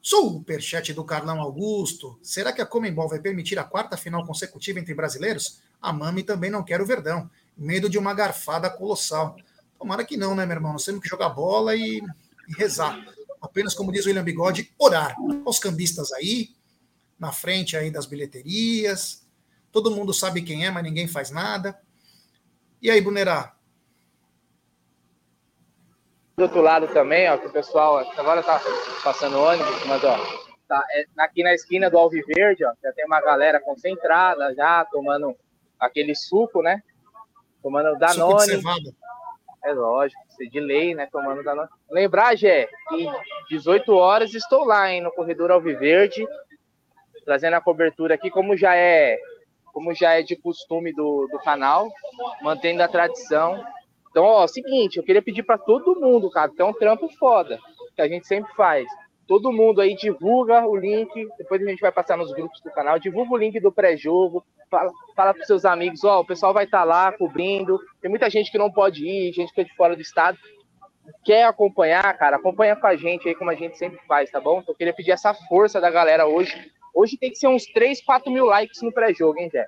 [0.00, 2.18] Superchat do Carlão Augusto.
[2.22, 5.60] Será que a Comembol vai permitir a quarta final consecutiva entre brasileiros?
[5.82, 7.28] A Mami também não quer o Verdão.
[7.54, 9.36] Medo de uma garfada colossal.
[9.78, 10.72] Tomara que não, né, meu irmão?
[10.72, 12.02] Nós temos que jogar bola e,
[12.48, 12.98] e rezar.
[13.40, 15.14] Apenas, como diz o William Bigode, orar.
[15.44, 16.48] Os cambistas aí,
[17.18, 19.26] na frente aí das bilheterias.
[19.70, 21.78] Todo mundo sabe quem é, mas ninguém faz nada.
[22.80, 23.54] E aí, Bunerá?
[26.36, 28.60] Do outro lado também, ó, que o pessoal agora tá
[29.04, 30.18] passando ônibus, mas ó,
[30.66, 35.36] tá, é, aqui na esquina do Alviverde, ó, já tem uma galera concentrada já, tomando
[35.78, 36.82] aquele suco, né?
[37.62, 38.60] Tomando Danone.
[39.64, 41.08] É lógico, de lei, né?
[41.10, 41.68] Tomando Danone.
[41.90, 43.08] Lembrar, Gé, que
[43.50, 46.26] 18 horas estou lá, hein, no corredor Alviverde,
[47.24, 49.18] trazendo a cobertura aqui, como já é
[49.72, 51.90] como já é de costume do, do canal,
[52.40, 53.60] mantendo a tradição.
[54.08, 57.58] Então, ó, seguinte, eu queria pedir para todo mundo, cara, que é um trampo foda,
[57.96, 58.86] que a gente sempre faz.
[59.26, 62.98] Todo mundo aí divulga o link, depois a gente vai passar nos grupos do canal,
[62.98, 66.80] divulga o link do pré-jogo, fala, fala para seus amigos, ó, o pessoal vai estar
[66.80, 67.80] tá lá cobrindo.
[68.00, 70.38] Tem muita gente que não pode ir, gente que é de fora do estado.
[71.22, 74.60] Quer acompanhar, cara, acompanha com a gente aí, como a gente sempre faz, tá bom?
[74.60, 78.00] Então, eu queria pedir essa força da galera hoje Hoje tem que ser uns 3,
[78.02, 79.66] 4 mil likes no pré-jogo, hein, Jé?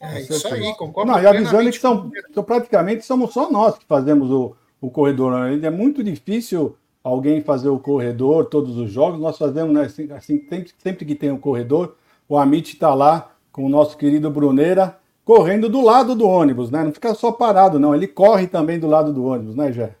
[0.00, 1.10] É isso aí, concordo.
[1.10, 5.32] Não, e avisando que são, são, praticamente somos só nós que fazemos o, o corredor.
[5.32, 5.66] Né?
[5.66, 9.20] É muito difícil alguém fazer o corredor, todos os jogos.
[9.20, 11.96] Nós fazemos, né, assim, assim sempre, sempre que tem um corredor,
[12.28, 16.82] o Amit está lá com o nosso querido Bruneira, correndo do lado do ônibus, né?
[16.82, 17.94] Não fica só parado, não.
[17.94, 19.94] Ele corre também do lado do ônibus, né, Jé?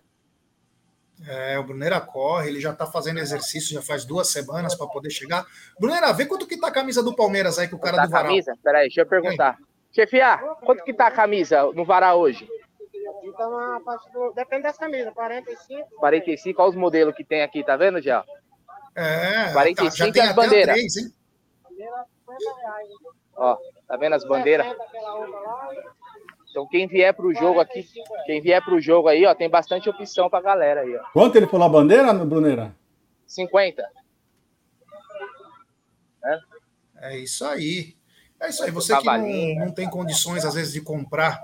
[1.28, 5.10] É, o Bruneira corre, ele já está fazendo exercício já faz duas semanas para poder
[5.10, 5.44] chegar.
[5.78, 8.10] Bruneira, vê quanto que tá a camisa do Palmeiras aí com o cara tá do
[8.10, 8.26] Varal.
[8.26, 8.52] camisa?
[8.62, 9.56] Peraí, deixa eu perguntar.
[9.92, 12.46] Chefia, quanto que tá a camisa no Varal hoje?
[13.30, 14.32] Estamos na parte do.
[14.32, 15.96] Depende dessa camisa, 45.
[15.96, 18.24] 45, olha os modelos que tem aqui, tá vendo, já?
[18.94, 20.76] É, 45 tá, e as bandeiras.
[23.36, 24.66] Ó, tá vendo as bandeiras?
[26.50, 27.86] Então quem vier pro jogo aqui,
[28.24, 31.04] quem vier pro jogo aí, ó, tem bastante opção pra galera aí, ó.
[31.12, 32.74] Quanto ele falou a bandeira, Bruneira?
[33.26, 33.86] 50.
[36.24, 36.38] É?
[37.10, 37.96] é isso aí.
[38.40, 38.70] É isso aí.
[38.70, 41.42] Você que não, não tem condições, às vezes, de comprar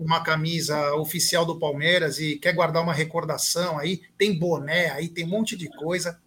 [0.00, 5.26] uma camisa oficial do Palmeiras e quer guardar uma recordação aí, tem boné aí, tem
[5.26, 6.18] um monte de coisa.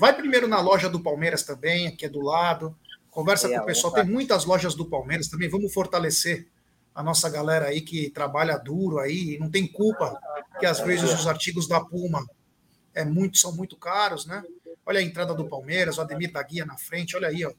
[0.00, 2.74] Vai primeiro na loja do Palmeiras também, aqui é do lado.
[3.10, 3.92] Conversa é, com o pessoal.
[3.92, 5.48] Tem muitas lojas do Palmeiras também.
[5.48, 6.46] Vamos fortalecer
[6.94, 10.18] a nossa galera aí que trabalha duro aí, não tem culpa
[10.58, 12.26] que às vezes os artigos da Puma
[12.94, 14.42] é muito, são muito caros, né?
[14.86, 17.52] Olha a entrada do Palmeiras, o Ademir da Guia na frente, olha aí, ó.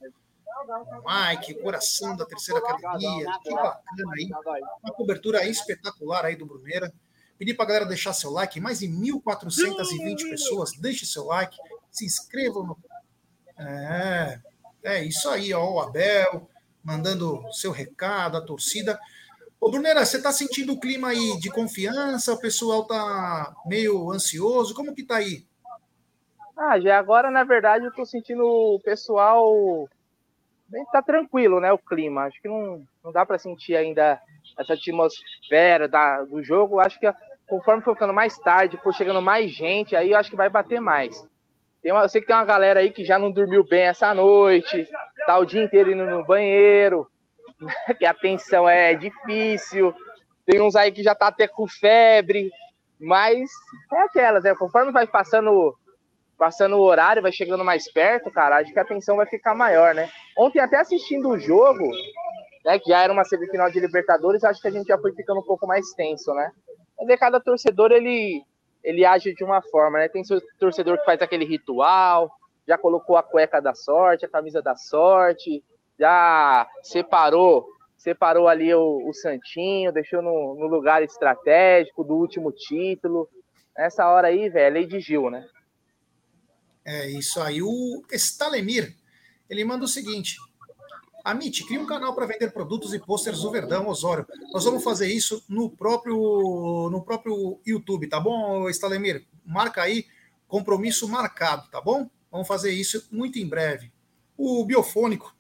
[0.68, 4.30] O Mike, coração da terceira academia, que bacana aí.
[4.84, 6.94] Uma cobertura espetacular aí do Bruneira.
[7.38, 11.56] Pedir para a galera deixar seu like, mais de 1.420 pessoas, deixe seu like,
[11.92, 12.78] se inscrevam no.
[13.60, 14.40] É,
[14.84, 16.50] é isso aí, ó, o Abel
[16.84, 19.00] mandando seu recado, a torcida.
[19.60, 22.34] Ô, Brunera, você está sentindo o clima aí de confiança?
[22.34, 24.74] O pessoal está meio ansioso?
[24.74, 25.46] Como que tá aí?
[26.56, 29.88] Ah, já agora, na verdade, eu estou sentindo o pessoal
[30.92, 31.72] tá tranquilo, né?
[31.72, 32.24] O clima.
[32.24, 34.20] Acho que não, não dá para sentir ainda
[34.58, 36.80] essa atmosfera da, do jogo.
[36.80, 37.08] Acho que
[37.48, 40.82] conforme for ficando mais tarde, for chegando mais gente, aí eu acho que vai bater
[40.82, 41.26] mais.
[41.82, 44.14] Tem uma, eu sei que tem uma galera aí que já não dormiu bem essa
[44.14, 44.88] noite,
[45.26, 47.08] tá o dia inteiro indo no banheiro,
[47.98, 49.94] que a tensão é difícil.
[50.46, 52.52] Tem uns aí que já tá até com febre,
[53.00, 53.50] mas
[53.94, 54.56] é aquelas, né?
[54.56, 55.76] Conforme vai passando
[56.38, 59.96] passando o horário, vai chegando mais perto, cara, acho que a tensão vai ficar maior,
[59.96, 60.10] né?
[60.38, 61.90] Ontem até assistindo o jogo,
[62.64, 65.40] né, que já era uma semifinal de Libertadores, acho que a gente já foi ficando
[65.40, 66.52] um pouco mais tenso, né?
[67.06, 68.44] Mas cada torcedor ele
[68.84, 70.08] ele age de uma forma, né?
[70.08, 72.32] Tem seu torcedor que faz aquele ritual,
[72.68, 75.64] já colocou a cueca da sorte, a camisa da sorte,
[76.00, 83.28] já separou separou ali o, o Santinho, deixou no, no, lugar estratégico do último título.
[83.76, 85.46] Nessa hora aí, velho, é lei de Gil, né?
[86.88, 87.62] É isso aí.
[87.62, 88.96] O Stalemir,
[89.50, 90.38] ele manda o seguinte:
[91.24, 94.26] Amit, cria um canal para vender produtos e pôsteres do Verdão Osório.
[94.54, 99.26] Nós vamos fazer isso no próprio no próprio YouTube, tá bom, Stalemir?
[99.46, 100.06] Marca aí,
[100.48, 102.10] compromisso marcado, tá bom?
[102.32, 103.92] Vamos fazer isso muito em breve.
[104.38, 105.36] O Biofônico,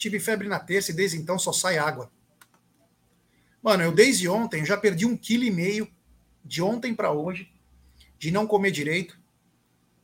[0.00, 2.10] Tive febre na terça e desde então só sai água.
[3.62, 5.86] Mano, eu desde ontem já perdi um quilo e meio
[6.42, 7.52] de ontem para hoje
[8.18, 9.19] de não comer direito.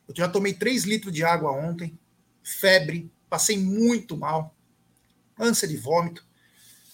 [0.08, 1.98] Eu já tomei 3 litros de água ontem,
[2.42, 4.54] febre, passei muito mal,
[5.38, 6.24] ânsia de vômito.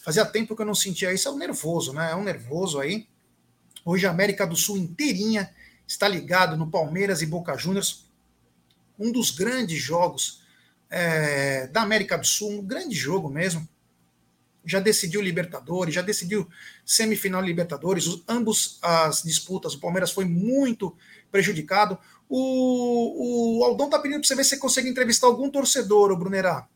[0.03, 1.29] Fazia tempo que eu não sentia isso.
[1.29, 2.11] É um nervoso, né?
[2.11, 3.07] É um nervoso aí.
[3.85, 5.55] Hoje a América do Sul inteirinha
[5.87, 8.05] está ligado no Palmeiras e Boca Juniors.
[8.99, 10.43] Um dos grandes jogos
[10.91, 13.69] é, da América do Sul, um grande jogo mesmo.
[14.65, 16.49] Já decidiu Libertadores, já decidiu
[16.85, 20.97] semifinal Libertadores, os, ambos as disputas, o Palmeiras foi muito
[21.31, 21.99] prejudicado.
[22.29, 26.17] O, o Aldão tá pedindo para você ver se você consegue entrevistar algum torcedor, o
[26.17, 26.67] Brunerá.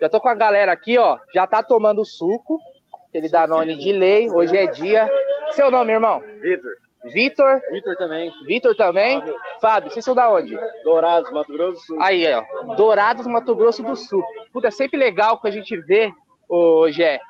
[0.00, 2.60] Já tô com a galera aqui, ó, já tá tomando suco,
[3.08, 5.08] aquele Danone de lei, hoje é dia
[5.54, 6.20] seu nome, irmão?
[6.40, 6.72] Vitor.
[7.04, 7.60] Vitor?
[7.70, 8.32] Vitor também.
[8.46, 9.20] Vitor também?
[9.20, 9.36] Fábio.
[9.60, 10.58] Fábio, vocês são da onde?
[10.82, 12.02] Dourados, Mato Grosso do Sul.
[12.02, 12.74] Aí, ó.
[12.74, 14.24] Dourados, Mato Grosso do Sul.
[14.52, 16.12] Puta, é sempre legal que a gente vê,
[16.48, 17.20] ô Gé,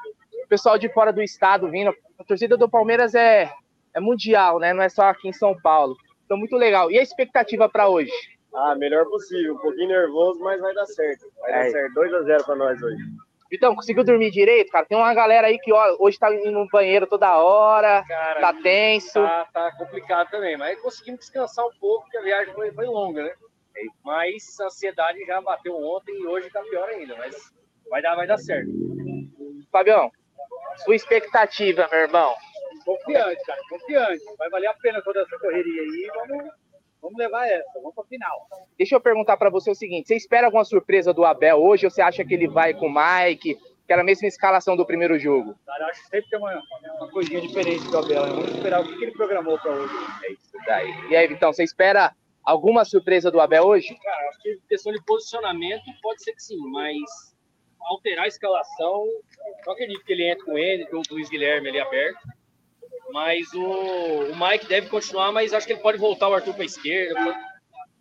[0.45, 1.95] o pessoal de fora do estado vindo.
[2.19, 3.51] A torcida do Palmeiras é,
[3.95, 4.73] é mundial, né?
[4.73, 5.97] Não é só aqui em São Paulo.
[6.25, 6.91] Então, muito legal.
[6.91, 8.13] E a expectativa para hoje?
[8.55, 9.55] Ah, melhor possível.
[9.55, 11.27] Um pouquinho nervoso, mas vai dar certo.
[11.41, 11.65] Vai é.
[11.65, 11.95] dar certo.
[11.95, 13.03] 2x0 para nós hoje.
[13.51, 14.87] Vitão, conseguiu dormir direito, cara?
[14.87, 18.53] Tem uma galera aí que ó, hoje tá indo no banheiro toda hora, cara, tá
[18.55, 19.13] tenso.
[19.13, 23.23] Tá, tá, complicado também, mas conseguimos descansar um pouco, porque a viagem foi, foi longa,
[23.23, 23.33] né?
[24.05, 27.37] Mas a ansiedade já bateu ontem e hoje tá pior ainda, mas
[27.89, 28.71] vai dar, vai dar certo.
[29.75, 30.09] Fabião,
[30.85, 32.33] sua expectativa, meu irmão?
[32.85, 34.23] Confiante, cara, confiante.
[34.39, 36.11] Vai valer a pena toda essa correria aí.
[36.15, 36.53] Vamos
[37.03, 38.49] Vamos levar essa, vamos para final.
[38.79, 41.91] Deixa eu perguntar para você o seguinte: você espera alguma surpresa do Abel hoje ou
[41.91, 45.19] você acha que ele vai com o Mike, que era a mesma escalação do primeiro
[45.19, 45.55] jogo?
[45.67, 46.63] Cara, acho que sempre tem uma,
[46.99, 48.23] uma coisinha diferente do Abel.
[48.25, 48.33] Né?
[48.33, 49.95] Vamos esperar o que, que ele programou para hoje.
[50.23, 51.11] É isso daí.
[51.11, 53.95] E aí, Vitão, você espera alguma surpresa do Abel hoje?
[54.03, 57.34] Cara, acho que questão de posicionamento pode ser que sim, mas
[57.87, 59.07] alterar a escalação,
[59.67, 62.21] não acredito que ele entre com ele, com o Luiz Guilherme ali aberto.
[63.11, 66.63] Mas o, o Mike deve continuar, mas acho que ele pode voltar o Arthur para
[66.63, 67.37] a esquerda.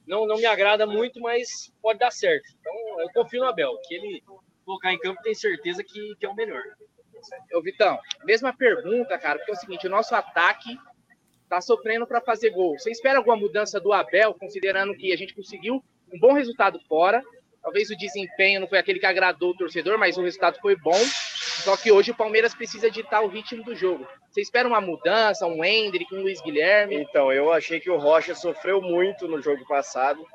[0.07, 2.49] não, não me agrada muito, mas pode dar certo.
[2.59, 4.23] Então, eu confio no Abel, que ele
[4.65, 6.63] colocar em campo tem certeza que, que é o melhor.
[7.53, 10.77] Ô, Vitão, mesma pergunta, cara, porque é o seguinte, o nosso ataque
[11.49, 12.77] tá sofrendo para fazer gol.
[12.77, 17.23] Você espera alguma mudança do Abel, considerando que a gente conseguiu um bom resultado fora?
[17.63, 20.99] Talvez o desempenho não foi aquele que agradou o torcedor, mas o resultado foi bom.
[21.63, 24.05] Só que hoje o Palmeiras precisa ditar o ritmo do jogo.
[24.29, 26.95] Você espera uma mudança, um Hendrick, um Luiz Guilherme?
[26.95, 30.25] Então, eu achei que o Rocha sofreu muito no jogo passado.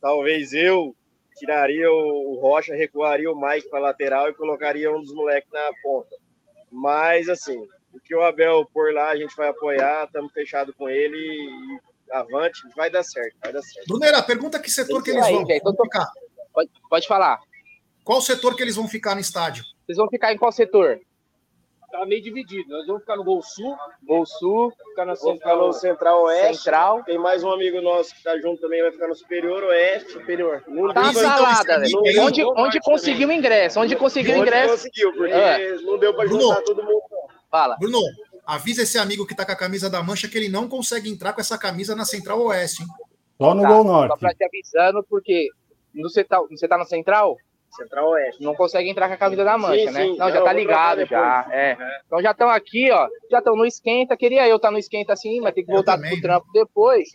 [0.00, 0.96] Talvez eu
[1.36, 6.16] tiraria o Rocha, recuaria o Mike para lateral e colocaria um dos moleques na ponta.
[6.72, 7.56] Mas, assim,
[7.92, 11.78] o que o Abel por lá, a gente vai apoiar, estamos fechados com ele e
[12.10, 13.86] avante, vai dar certo, vai dar certo.
[13.86, 15.88] Brunera, pergunta que setor que eles aí, vão, vão tô-.
[16.56, 17.38] Pode, pode falar.
[18.02, 19.62] Qual setor que eles vão ficar no estádio?
[19.84, 20.98] Vocês vão ficar em qual setor?
[21.92, 22.70] Tá meio dividido.
[22.70, 26.22] Nós vamos ficar no Gol Sul, Gol Sul, ficar na Vou ficar Central no Central
[26.24, 26.56] Oeste.
[26.56, 27.04] Central.
[27.04, 30.12] Tem mais um amigo nosso que está junto também, vai ficar no Superior Oeste.
[30.12, 30.64] Superior.
[30.66, 32.00] Não Tá Avisa, então, salada, velho.
[32.06, 32.18] aí.
[32.18, 33.78] Onde, onde conseguiu o ingresso?
[33.80, 34.70] Onde conseguiu o ingresso?
[34.74, 35.76] conseguiu, porque É.
[35.82, 36.40] não deu Bruno.
[36.40, 37.02] juntar todo mundo.
[37.50, 37.76] Fala.
[37.78, 38.00] Bruno,
[38.46, 41.32] avisa esse amigo que tá com a camisa da mancha que ele não consegue entrar
[41.34, 42.88] com essa camisa na Central Oeste, hein?
[43.38, 44.20] Só no Tá, Gol Só Norte.
[44.20, 45.48] pra te avisando, porque
[46.00, 47.36] no Central, você tá na Central?
[47.70, 48.42] Central Oeste.
[48.42, 50.02] Não consegue entrar com a camisa da mancha, Sim, né?
[50.04, 50.16] sim.
[50.16, 51.46] Não, já tá ligado já.
[51.50, 51.76] É.
[52.06, 53.06] Então já estão aqui, ó.
[53.30, 54.16] Já estão no esquenta.
[54.16, 56.16] Queria eu estar no esquenta assim, mas tem que Eu voltar pro né?
[56.22, 57.08] trampo depois.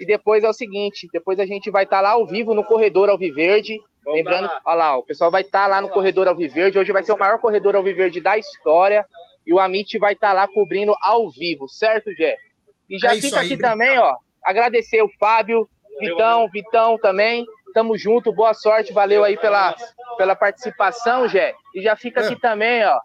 [0.00, 3.10] E depois é o seguinte, depois a gente vai estar lá ao vivo no corredor
[3.10, 3.76] Alviverde.
[4.04, 4.60] Vamos Lembrando, lá.
[4.64, 6.78] olha lá, o pessoal vai estar lá no corredor Alviverde.
[6.78, 9.04] Hoje vai ser o maior corredor Alviverde da história.
[9.44, 12.36] E o Amit vai estar lá cobrindo ao vivo, certo, Jé?
[12.88, 13.72] E já É fica aqui obrigado.
[13.72, 14.14] também, ó.
[14.44, 15.68] Agradecer o Fábio,
[16.00, 17.44] Vitão, Vitão também.
[17.74, 19.74] Tamo junto, boa sorte, valeu aí pela,
[20.16, 21.54] pela participação, Jé.
[21.74, 22.98] E já fica aqui também, ó.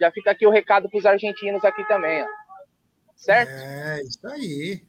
[0.00, 2.26] Já fica aqui o recado pros argentinos aqui também, ó.
[3.16, 3.50] Certo?
[3.50, 4.82] É, isso aí.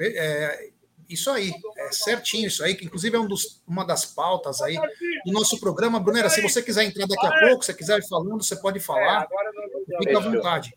[0.00, 0.70] É,
[1.08, 4.76] isso aí, é certinho isso aí, que inclusive é um dos- uma das pautas aí
[5.24, 6.00] do nosso programa.
[6.00, 8.78] Brunera, se você quiser entrar daqui a pouco, se você quiser ir falando, você pode
[8.80, 9.26] falar,
[9.98, 10.76] fica à vontade.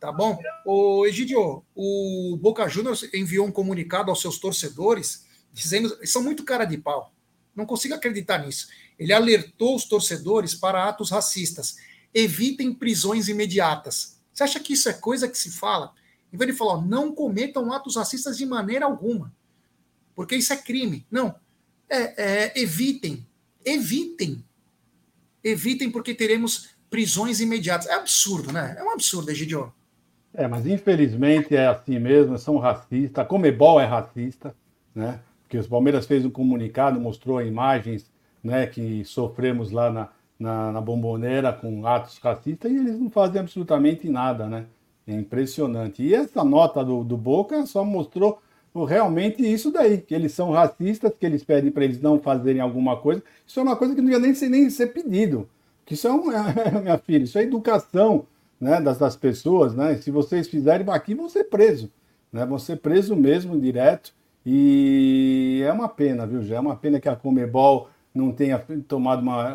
[0.00, 0.38] Tá bom?
[0.66, 5.23] O Egidio, o Boca Juniors enviou um comunicado aos seus torcedores
[5.54, 7.14] dizendo, são muito cara de pau.
[7.54, 8.68] Não consigo acreditar nisso.
[8.98, 11.76] Ele alertou os torcedores para atos racistas.
[12.12, 14.20] Evitem prisões imediatas.
[14.32, 15.92] Você acha que isso é coisa que se fala?
[16.32, 19.32] Em vez de falar, não cometam atos racistas de maneira alguma,
[20.16, 21.06] porque isso é crime.
[21.08, 21.36] Não.
[21.88, 23.24] É, é, evitem.
[23.64, 24.44] Evitem.
[25.44, 27.86] Evitem, porque teremos prisões imediatas.
[27.86, 28.74] É absurdo, né?
[28.76, 29.72] É um absurdo, Egidio.
[30.32, 33.26] É, mas infelizmente é assim mesmo, são racistas.
[33.28, 34.56] Comebol é racista,
[34.92, 35.20] né?
[35.54, 38.10] Porque os Palmeiras fez um comunicado, mostrou imagens,
[38.42, 43.40] né, que sofremos lá na, na, na bomboneira com atos racistas e eles não fazem
[43.40, 44.66] absolutamente nada, né?
[45.06, 46.02] É impressionante.
[46.02, 48.42] E essa nota do, do Boca só mostrou
[48.74, 52.60] o- realmente isso daí, que eles são racistas, que eles pedem para eles não fazerem
[52.60, 53.22] alguma coisa.
[53.46, 55.48] Isso é uma coisa que não ia nem ser, nem ser pedido.
[55.86, 56.24] Que isso é, um,
[56.82, 58.26] minha filha, isso é educação
[58.60, 59.94] né, das, das pessoas, né?
[59.98, 61.88] Se vocês fizerem aqui, vão ser presos,
[62.32, 62.44] né?
[62.44, 64.12] Vão ser presos mesmo, direto.
[64.44, 66.42] E é uma pena, viu?
[66.42, 69.50] Já é uma pena que a Comebol não tenha tomado uma.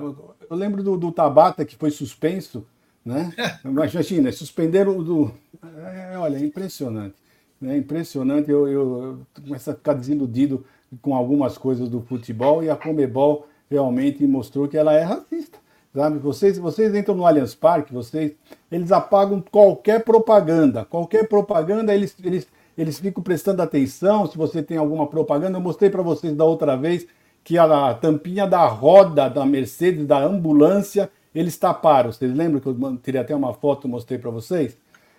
[0.49, 2.65] Eu lembro do, do Tabata que foi suspenso,
[3.06, 3.32] né?
[3.63, 5.32] Imagina, suspenderam o do.
[5.63, 7.15] É, olha, é impressionante.
[7.63, 8.49] É impressionante.
[8.49, 10.65] Eu, eu, eu começo a ficar desiludido
[11.02, 15.60] com algumas coisas do futebol e a Comebol realmente mostrou que ela é racista.
[15.93, 16.19] Sabe?
[16.19, 18.34] Vocês, vocês entram no Allianz Parque, vocês,
[18.71, 20.86] eles apagam qualquer propaganda.
[20.86, 22.47] Qualquer propaganda, eles, eles,
[22.79, 24.25] eles ficam prestando atenção.
[24.25, 27.05] Se você tem alguma propaganda, eu mostrei para vocês da outra vez
[27.43, 32.11] que a tampinha da roda da Mercedes, da ambulância, eles taparam.
[32.11, 34.77] Vocês lembram que eu tirei até uma foto e mostrei para vocês?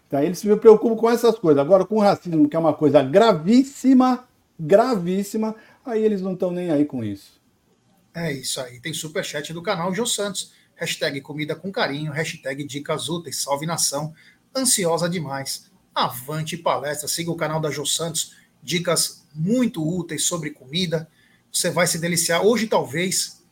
[0.09, 0.25] Tá?
[0.25, 1.61] Eles se preocupam com essas coisas.
[1.61, 4.25] Agora, com o racismo, que é uma coisa gravíssima,
[4.59, 5.55] gravíssima,
[5.85, 7.39] aí eles não estão nem aí com isso.
[8.15, 8.81] É isso aí.
[8.81, 10.53] Tem superchat do canal Jô Santos.
[10.77, 12.11] Hashtag comida com carinho.
[12.11, 13.43] Hashtag dicas úteis.
[13.43, 14.15] Salve nação.
[14.57, 15.70] Ansiosa demais.
[15.95, 17.09] Avante palestra.
[17.09, 18.35] Siga o canal da Jô Santos.
[18.63, 21.09] Dicas muito úteis sobre comida.
[21.53, 22.43] Você vai se deliciar.
[22.43, 23.43] Hoje, talvez,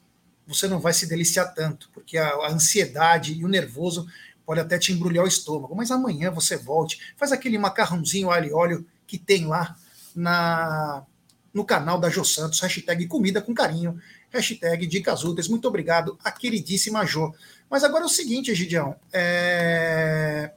[0.46, 4.06] você não vai se deliciar tanto, porque a, a ansiedade e o nervoso
[4.44, 5.74] pode até te embrulhar o estômago.
[5.74, 7.14] Mas amanhã você volte.
[7.16, 9.76] Faz aquele macarrãozinho alho e óleo que tem lá
[10.14, 11.04] na,
[11.52, 12.60] no canal da Jô Santos.
[12.60, 15.48] Hashtag comida com carinho hashtag Dicas Úteis.
[15.48, 17.34] Muito obrigado, a queridíssima Jo.
[17.68, 18.96] Mas agora é o seguinte, Egidião.
[19.12, 20.52] É...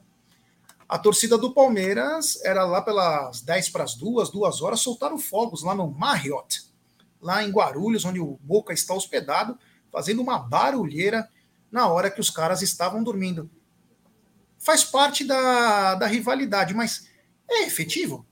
[0.92, 5.64] A torcida do Palmeiras era lá pelas 10 para as 2, duas horas, soltaram fogos
[5.64, 6.70] lá no Marriott,
[7.22, 9.58] lá em Guarulhos, onde o Boca está hospedado,
[9.90, 11.30] fazendo uma barulheira
[11.72, 13.50] na hora que os caras estavam dormindo.
[14.60, 17.08] Faz parte da, da rivalidade, mas
[17.50, 18.26] é efetivo?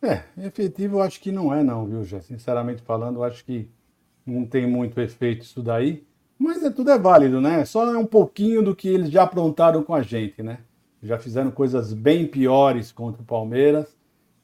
[0.00, 2.20] É, efetivo eu acho que não é não, viu, já.
[2.22, 3.68] Sinceramente falando, eu acho que
[4.24, 6.06] não tem muito efeito isso daí.
[6.38, 7.64] Mas é, tudo é válido, né?
[7.64, 10.60] Só é um pouquinho do que eles já aprontaram com a gente, né?
[11.02, 13.96] Já fizeram coisas bem piores contra o Palmeiras.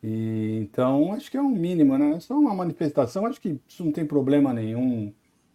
[0.02, 2.12] E então acho que é um mínimo, né?
[2.16, 5.12] É só uma manifestação, acho que isso não tem problema nenhum.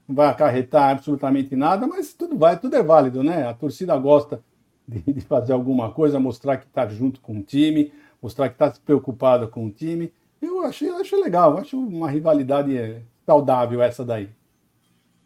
[0.08, 3.47] Não vai acarretar absolutamente nada, mas tudo vai, tudo é válido, né?
[3.47, 4.43] A torcida gosta
[4.88, 8.72] de, de fazer alguma coisa, mostrar que está junto com o time, mostrar que está
[8.84, 10.12] preocupada com o time.
[10.41, 14.30] Eu achei, acho legal, acho uma rivalidade é, saudável essa daí.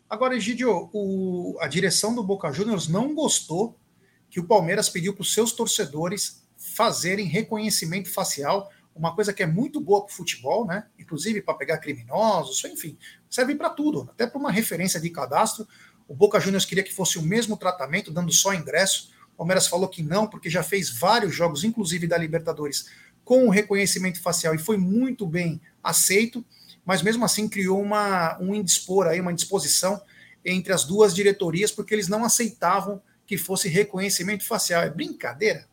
[0.09, 3.75] Agora, Egidio, o, a direção do Boca Juniors não gostou
[4.35, 9.45] que o Palmeiras pediu para os seus torcedores fazerem reconhecimento facial, uma coisa que é
[9.45, 10.87] muito boa para o futebol, né?
[10.99, 12.97] Inclusive para pegar criminosos, enfim,
[13.29, 15.65] serve para tudo, até para uma referência de cadastro.
[16.05, 19.09] O Boca Juniors queria que fosse o mesmo tratamento, dando só ingresso.
[19.33, 22.87] O Palmeiras falou que não, porque já fez vários jogos, inclusive da Libertadores,
[23.23, 26.43] com o reconhecimento facial e foi muito bem aceito,
[26.83, 30.01] mas mesmo assim criou uma, um indispor aí, uma indisposição
[30.43, 34.83] entre as duas diretorias, porque eles não aceitavam que fosse reconhecimento facial.
[34.83, 35.65] É brincadeira?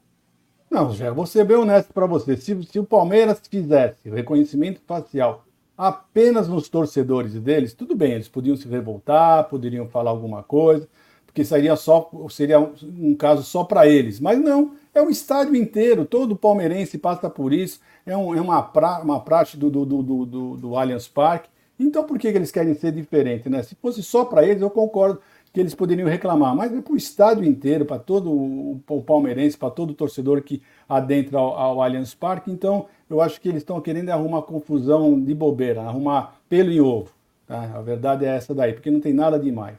[0.73, 2.35] Não, Zé, vou ser bem honesto para você.
[2.37, 5.45] Se, se o Palmeiras fizesse reconhecimento facial
[5.77, 10.89] apenas nos torcedores deles, tudo bem, eles podiam se revoltar, poderiam falar alguma coisa,
[11.27, 14.19] porque seria só seria um, um caso só para eles.
[14.19, 18.63] Mas não, é o estádio inteiro, todo palmeirense passa por isso, é, um, é uma,
[18.63, 21.51] pra, uma praxe do, do, do, do, do Allianz Parque.
[21.79, 23.51] Então por que, que eles querem ser diferentes?
[23.51, 23.63] Né?
[23.63, 25.21] Se fosse só para eles, eu concordo
[25.53, 29.71] que eles poderiam reclamar, mas é para o estádio inteiro, para todo o palmeirense, para
[29.71, 32.51] todo o torcedor que adentra ao, ao Allianz Parque.
[32.51, 37.13] Então eu acho que eles estão querendo arrumar confusão de bobeira, arrumar pelo em ovo.
[37.47, 37.65] Tá?
[37.77, 39.77] A verdade é essa daí, porque não tem nada demais.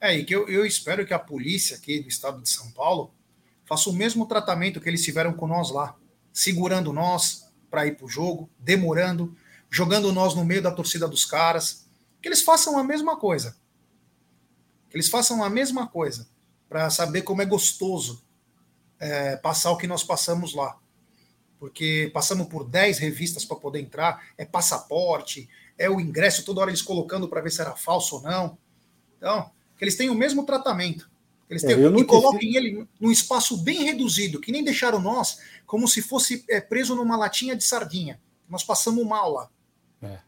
[0.00, 3.12] É, e que eu, eu espero que a polícia aqui do estado de São Paulo
[3.64, 5.94] faça o mesmo tratamento que eles tiveram com nós lá,
[6.32, 9.34] segurando nós para ir para o jogo, demorando,
[9.70, 11.86] jogando nós no meio da torcida dos caras.
[12.20, 13.56] Que eles façam a mesma coisa.
[14.96, 16.26] Eles façam a mesma coisa
[16.70, 18.24] para saber como é gostoso
[18.98, 20.78] é, passar o que nós passamos lá.
[21.58, 26.70] Porque passamos por 10 revistas para poder entrar, é passaporte, é o ingresso, toda hora
[26.70, 28.56] eles colocando para ver se era falso ou não.
[29.18, 31.10] Então, que eles tenham o mesmo tratamento.
[31.50, 35.86] Eles têm, é, e coloquem ele num espaço bem reduzido, que nem deixaram nós, como
[35.86, 38.18] se fosse é, preso numa latinha de sardinha.
[38.48, 39.50] Nós passamos mal lá.
[40.00, 40.20] É.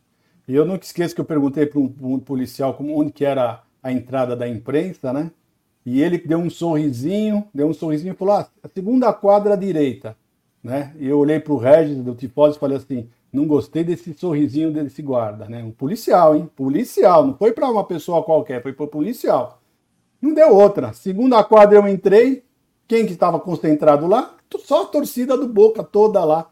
[0.46, 3.62] E eu nunca esqueço que eu perguntei para um, um, policial como, onde que era
[3.83, 5.31] a entrada da imprensa, né?
[5.85, 9.57] E ele deu um sorrisinho, deu um sorrisinho e falou: ah, a segunda quadra à
[9.57, 10.16] direita.
[10.62, 10.93] Né?
[10.99, 14.72] E eu olhei para o Regis do Tifós e falei assim: não gostei desse sorrisinho
[14.72, 15.62] desse guarda, né?
[15.62, 16.51] Um policial, hein?
[16.55, 19.61] Policial, não foi para uma pessoa qualquer, foi para policial.
[20.20, 20.93] Não deu outra.
[20.93, 22.43] Segunda quadra eu entrei,
[22.87, 24.35] quem que estava concentrado lá?
[24.59, 26.51] Só a torcida do Boca toda lá.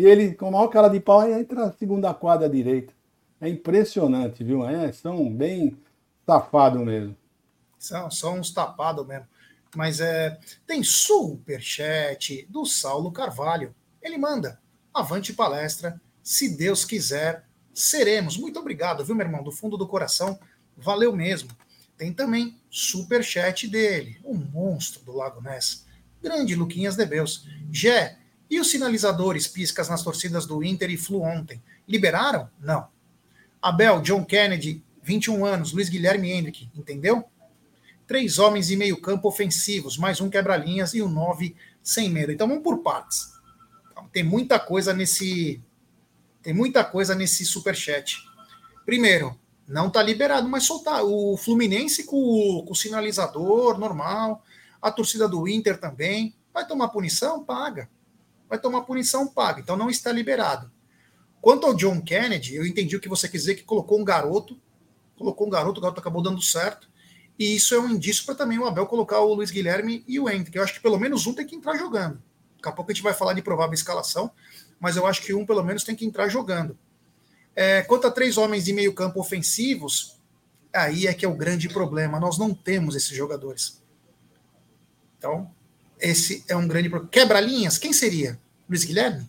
[0.00, 2.94] E ele, com a maior cara de pau, entra na segunda quadra direita.
[3.40, 4.66] É impressionante, viu?
[4.66, 5.76] É, são bem
[6.26, 7.16] safados mesmo.
[7.78, 9.26] São, são uns tapados mesmo.
[9.74, 13.74] Mas é, tem superchat do Saulo Carvalho.
[14.00, 14.60] Ele manda.
[14.92, 16.00] Avante palestra.
[16.22, 18.36] Se Deus quiser, seremos.
[18.36, 19.42] Muito obrigado, viu, meu irmão?
[19.42, 20.38] Do fundo do coração.
[20.76, 21.50] Valeu mesmo.
[21.96, 25.86] Tem também super chat dele, o monstro do Lago Ness.
[26.22, 27.46] Grande Luquinhas de Beus.
[27.70, 28.18] Gé,
[28.50, 31.62] e os sinalizadores piscas nas torcidas do Inter e Flu ontem?
[31.86, 32.48] Liberaram?
[32.60, 32.88] Não.
[33.60, 37.24] Abel, John Kennedy, 21 anos, Luiz Guilherme Hendrick, entendeu?
[38.06, 42.32] Três homens e meio campo ofensivos, mais um quebra-linhas e um nove sem medo.
[42.32, 43.34] Então vamos por partes.
[43.92, 45.62] Então, tem muita coisa nesse
[46.42, 48.18] tem muita coisa nesse super chat.
[48.84, 51.02] Primeiro, não está liberado mais soltar.
[51.02, 54.42] O Fluminense com, com, o sinalizador normal,
[54.80, 56.34] a torcida do Inter também.
[56.52, 57.42] Vai tomar punição?
[57.42, 57.88] Paga.
[58.48, 59.26] Vai tomar punição?
[59.26, 59.60] Paga.
[59.60, 60.70] Então não está liberado.
[61.40, 64.58] Quanto ao John Kennedy, eu entendi o que você quis dizer, que colocou um garoto,
[65.16, 66.88] colocou um garoto, o garoto acabou dando certo.
[67.38, 70.28] E isso é um indício para também o Abel colocar o Luiz Guilherme e o
[70.28, 70.56] Hendrick.
[70.56, 72.22] Eu acho que pelo menos um tem que entrar jogando.
[72.56, 74.30] Daqui a pouco a gente vai falar de provável escalação,
[74.78, 76.78] mas eu acho que um pelo menos tem que entrar jogando.
[77.56, 80.20] É, quanto a três homens de meio campo ofensivos,
[80.72, 82.20] aí é que é o grande problema.
[82.20, 83.82] Nós não temos esses jogadores.
[85.18, 85.50] Então,
[86.00, 87.10] esse é um grande problema.
[87.10, 88.38] Quebra-linhas, quem seria?
[88.68, 89.28] Luiz Guilherme?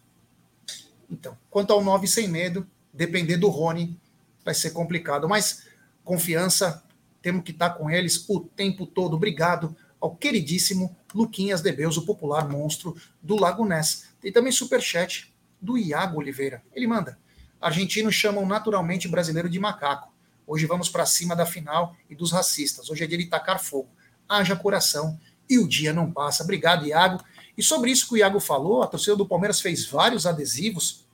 [1.09, 3.99] Então, quanto ao 9 sem medo, depender do Rony,
[4.43, 5.27] vai ser complicado.
[5.29, 5.64] Mas
[6.05, 6.83] confiança,
[7.21, 9.15] temos que estar com eles o tempo todo.
[9.15, 14.09] Obrigado ao queridíssimo Luquinhas Debeus, o popular monstro do Lago Ness.
[14.21, 16.63] Tem também superchat do Iago Oliveira.
[16.73, 17.17] Ele manda.
[17.59, 20.13] Argentinos chamam naturalmente brasileiro de macaco.
[20.45, 22.89] Hoje vamos para cima da final e dos racistas.
[22.89, 23.89] Hoje é dia de tacar fogo.
[24.29, 26.43] Haja coração e o dia não passa.
[26.43, 27.23] Obrigado, Iago.
[27.57, 31.07] E sobre isso que o Iago falou, a torcida do Palmeiras fez vários adesivos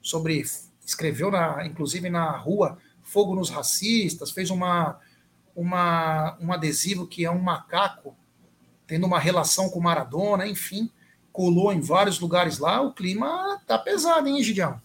[0.00, 0.44] sobre
[0.84, 4.98] escreveu na, inclusive na rua Fogo nos Racistas, fez uma,
[5.54, 8.14] uma um adesivo que é um macaco
[8.86, 10.90] tendo uma relação com Maradona, enfim,
[11.32, 12.80] colou em vários lugares lá.
[12.80, 14.80] O clima tá pesado, hein, Gideão?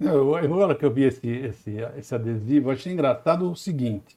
[0.00, 4.16] Agora que eu vi esse, esse, esse adesivo, achei engraçado o seguinte: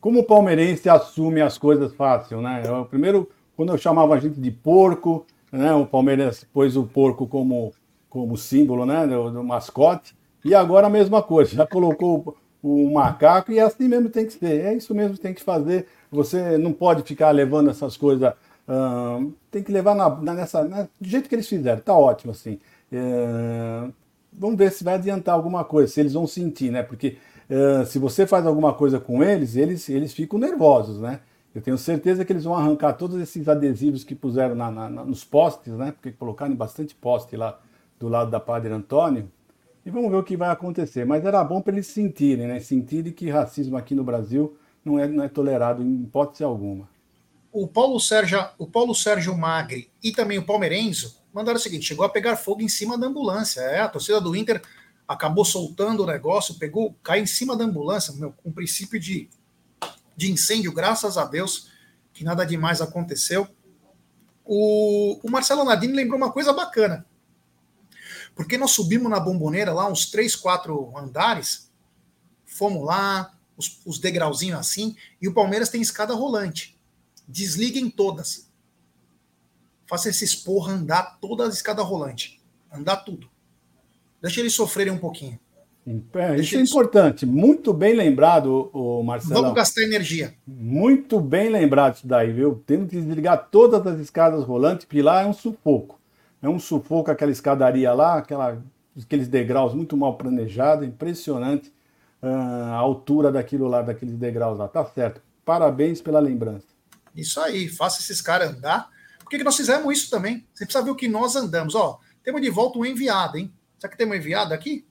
[0.00, 2.62] como o palmeirense assume as coisas fácil, né?
[2.64, 5.74] Eu, primeiro, quando eu chamava a gente de porco, né?
[5.74, 7.72] O Palmeiras pôs o porco como,
[8.08, 9.06] como símbolo, né?
[9.06, 10.16] Do, do mascote.
[10.44, 14.26] E agora a mesma coisa, já colocou o, o macaco e é assim mesmo tem
[14.26, 14.64] que ser.
[14.64, 15.86] É isso mesmo que tem que fazer.
[16.10, 18.32] Você não pode ficar levando essas coisas.
[18.68, 20.88] Uh, tem que levar na, nessa, né?
[21.00, 21.80] do jeito que eles fizeram.
[21.80, 22.58] Tá ótimo assim.
[22.92, 23.92] Uh,
[24.32, 26.82] vamos ver se vai adiantar alguma coisa, se eles vão sentir, né?
[26.82, 27.18] Porque
[27.50, 31.20] uh, se você faz alguma coisa com eles, eles, eles ficam nervosos, né?
[31.54, 35.24] Eu tenho certeza que eles vão arrancar todos esses adesivos que puseram na, na, nos
[35.24, 35.92] postes, né?
[35.92, 37.58] Porque colocaram bastante poste lá
[37.98, 39.28] do lado da Padre Antônio.
[39.90, 41.04] Vamos ver o que vai acontecer.
[41.04, 42.60] Mas era bom para eles sentirem, né?
[42.60, 46.88] Sentirem que racismo aqui no Brasil não é, não é tolerado em hipótese alguma.
[47.52, 52.04] O Paulo Sérgio, o Paulo Sérgio Magri e também o Palmeirenzo mandaram o seguinte: chegou
[52.04, 53.60] a pegar fogo em cima da ambulância.
[53.60, 54.62] É, a torcida do Inter
[55.06, 59.28] acabou soltando o negócio, pegou, caiu em cima da ambulância, meu, com princípio de
[60.20, 61.70] de incêndio, graças a Deus,
[62.12, 63.48] que nada demais aconteceu.
[64.44, 67.06] O, o Marcelo Nadine lembrou uma coisa bacana.
[68.40, 71.70] Porque nós subimos na bomboneira lá uns três, quatro andares,
[72.46, 76.74] fomos lá, os, os degrauzinhos assim, e o Palmeiras tem escada rolante.
[77.28, 78.50] Desliguem todas.
[79.86, 82.40] Faça esses porra andar toda a escada rolante.
[82.72, 83.28] Andar tudo.
[84.22, 85.38] Deixa eles sofrerem um pouquinho.
[86.14, 87.26] É, isso é importante.
[87.26, 89.34] Muito bem lembrado, o Marcelo.
[89.34, 90.34] Vamos gastar energia.
[90.46, 92.62] Muito bem lembrado isso daí, viu?
[92.66, 95.99] Temos que desligar todas as escadas rolantes, porque lá é um sufoco.
[96.42, 98.62] É um sufoco aquela escadaria lá, aquela,
[99.00, 101.72] aqueles degraus muito mal planejados, impressionante
[102.22, 104.68] uh, a altura daquilo lá, daqueles degraus lá.
[104.68, 105.20] Tá certo.
[105.44, 106.66] Parabéns pela lembrança.
[107.14, 108.88] Isso aí, faça esses caras andar.
[109.18, 110.46] Por que, que nós fizemos isso também?
[110.54, 111.74] Você precisa ver o que nós andamos.
[111.74, 113.52] Ó, temos de volta um enviado, hein?
[113.78, 114.86] Será que temos um enviado aqui?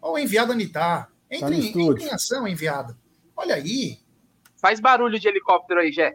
[0.00, 1.10] Olha o enviado Anitar.
[1.30, 2.96] Entre, tá entre em ação, enviado.
[3.36, 3.98] Olha aí.
[4.56, 6.14] Faz barulho de helicóptero aí, Jé.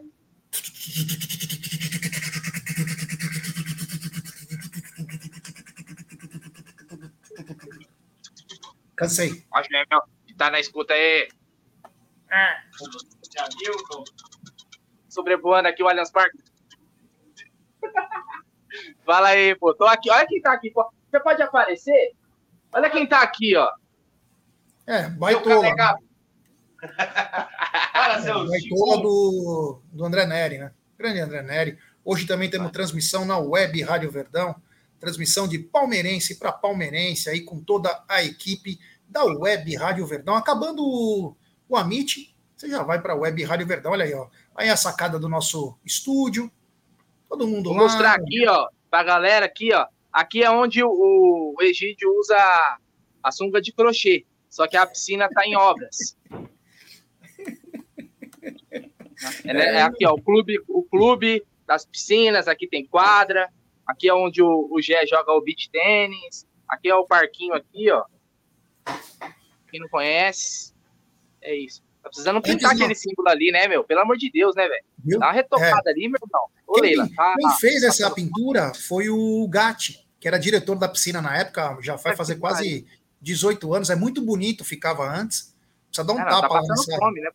[9.00, 9.42] Cansei.
[9.54, 9.84] Acho que é,
[10.36, 11.26] tá na escuta aí.
[12.30, 12.56] É.
[15.08, 16.36] Sobrevoando aqui o Allianz Parque.
[19.06, 19.72] Fala aí, pô.
[19.72, 20.10] Tô aqui.
[20.10, 20.70] Olha quem tá aqui.
[20.70, 20.86] Pô.
[21.10, 22.14] Você pode aparecer?
[22.74, 23.72] Olha quem tá aqui, ó.
[24.86, 25.74] É, baitola.
[28.48, 30.74] baitola do, do André Neri, né?
[30.98, 31.78] Grande André Neri.
[32.04, 34.54] Hoje também temos transmissão na web Rádio Verdão,
[34.98, 38.78] transmissão de palmeirense para palmeirense, aí com toda a equipe
[39.10, 40.34] da web Rádio Verdão.
[40.34, 41.36] Acabando o,
[41.68, 43.92] o Amit, você já vai para a web Rádio Verdão.
[43.92, 44.28] Olha aí, ó.
[44.54, 46.50] Aí a sacada do nosso estúdio.
[47.28, 47.78] Todo mundo Vou lá.
[47.78, 49.86] Vou mostrar aqui, ó, para a galera aqui, ó.
[50.12, 52.36] Aqui é onde o, o Egídio usa
[53.22, 54.24] a sunga de crochê.
[54.48, 56.16] Só que a piscina está em obras.
[59.44, 63.48] É, né, é, aqui, ó, o clube, o clube das piscinas, aqui tem quadra,
[63.86, 67.90] aqui é onde o, o Gé joga o beach tênis, aqui é o parquinho aqui,
[67.90, 68.04] ó.
[69.70, 70.72] Quem não conhece,
[71.40, 71.82] é isso.
[72.02, 73.84] Tá precisando pintar aquele símbolo ali, né, meu?
[73.84, 74.84] Pelo amor de Deus, né, velho?
[75.18, 75.92] Dá uma retocada é.
[75.92, 76.48] ali, meu irmão.
[76.66, 80.88] Ô, quem, Leila, tá, quem fez essa pintura foi o Gatti, que era diretor da
[80.88, 82.86] piscina na época, já vai fazer quase
[83.20, 85.54] 18 anos, é muito bonito, ficava antes.
[85.88, 86.96] Precisa dar um Cara, tapa tá lá nessa...
[86.96, 87.30] fome, né?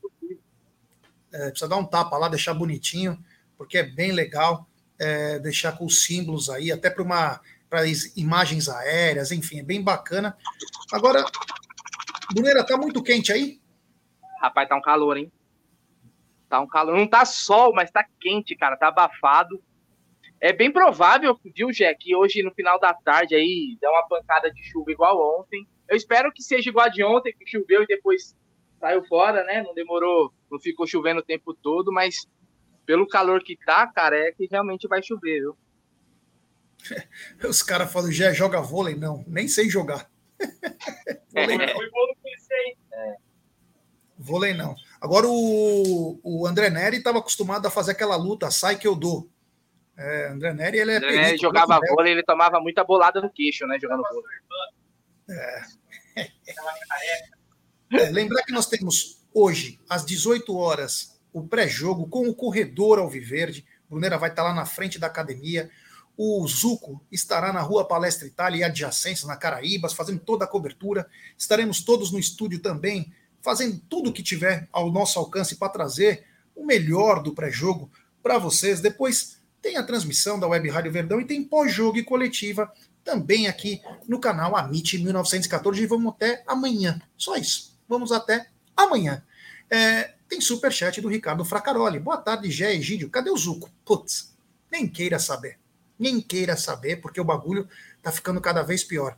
[1.34, 3.24] É, precisa dar um tapa lá, deixar bonitinho,
[3.58, 4.68] porque é bem legal
[4.98, 7.82] é, deixar com os símbolos aí, até para uma para
[8.16, 10.38] imagens aéreas, enfim, é bem bacana.
[10.91, 11.26] Agora,
[12.34, 13.59] Bruneira, tá muito quente aí?
[14.41, 15.32] Rapaz, tá um calor, hein?
[16.49, 16.97] Tá um calor.
[16.97, 18.78] Não tá sol, mas tá quente, cara.
[18.78, 19.61] Tá abafado.
[20.39, 24.51] É bem provável, viu, Jack, que hoje no final da tarde aí dá uma pancada
[24.51, 25.68] de chuva igual ontem.
[25.88, 28.36] Eu espero que seja igual a de ontem, que choveu e depois
[28.80, 29.63] saiu fora, né?
[29.63, 32.28] Não demorou, não ficou chovendo o tempo todo, mas
[32.86, 35.57] pelo calor que tá, cara, é que realmente vai chover, viu?
[37.44, 38.96] Os caras falam, já joga vôlei?
[38.96, 40.10] Não, nem sei jogar.
[41.34, 41.66] vôlei, não.
[42.94, 43.16] É.
[44.18, 44.76] vôlei não.
[45.02, 49.30] Agora o, o André Neri estava acostumado a fazer aquela luta, sai que eu dou.
[49.98, 50.98] É, André Neri, ele é.
[50.98, 53.80] André Neri jogava vôlei, ele tomava muita bolada no queixo, né?
[53.80, 54.40] Jogando vôlei.
[55.30, 55.62] É.
[58.06, 63.66] é, lembrar que nós temos hoje, às 18 horas, o pré-jogo com o corredor Alviverde.
[63.90, 65.70] Brunera vai estar lá na frente da academia.
[66.18, 71.07] O Zuco estará na Rua Palestra Itália e adjacências, na Caraíbas, fazendo toda a cobertura.
[71.38, 76.26] Estaremos todos no estúdio também, fazendo tudo o que tiver ao nosso alcance para trazer
[76.55, 77.91] o melhor do pré-jogo
[78.24, 78.80] para vocês.
[78.80, 82.72] Depois tem a transmissão da Web Rádio Verdão e tem pós-jogo e coletiva
[83.03, 87.01] também aqui no canal Amit 1914 e vamos até amanhã.
[87.18, 87.78] Só isso.
[87.89, 89.22] Vamos até amanhã.
[89.70, 91.99] É, tem superchat do Ricardo Fracaroli.
[91.99, 93.09] Boa tarde, Gé Egídio.
[93.09, 93.70] Cadê o Zuco?
[93.84, 94.34] Putz,
[94.72, 95.59] nem queira saber
[95.98, 97.68] nem queira saber, porque o bagulho
[98.02, 99.18] tá ficando cada vez pior.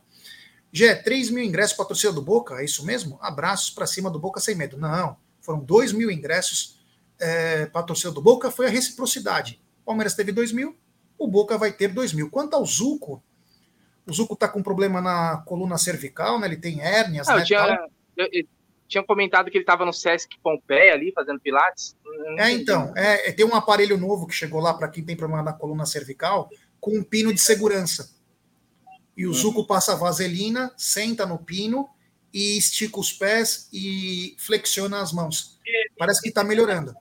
[0.72, 3.18] Gé, 3 mil ingressos para a torcida do Boca, é isso mesmo?
[3.22, 4.76] Abraços para cima do Boca sem medo.
[4.76, 6.78] Não, foram 2 mil ingressos
[7.18, 9.60] é, para a torcida do Boca, foi a reciprocidade.
[9.82, 10.76] O Palmeiras teve 2 mil,
[11.18, 12.30] o Boca vai ter 2 mil.
[12.30, 13.22] Quanto ao Zuco,
[14.06, 16.46] o Zuco tá com problema na coluna cervical, né?
[16.46, 17.42] Ele tem hérnias, Não, né?
[17.42, 18.44] Eu tinha, eu, eu
[18.86, 21.96] tinha comentado que ele estava no Sesc Pompeia ali, fazendo pilates.
[22.38, 25.52] É, então, é, tem um aparelho novo que chegou lá para quem tem problema na
[25.52, 26.48] coluna cervical,
[26.80, 28.10] com um pino de segurança.
[29.16, 31.88] E o Zuco passa vaselina, senta no pino
[32.32, 35.58] e estica os pés e flexiona as mãos.
[35.98, 36.94] Parece que está melhorando.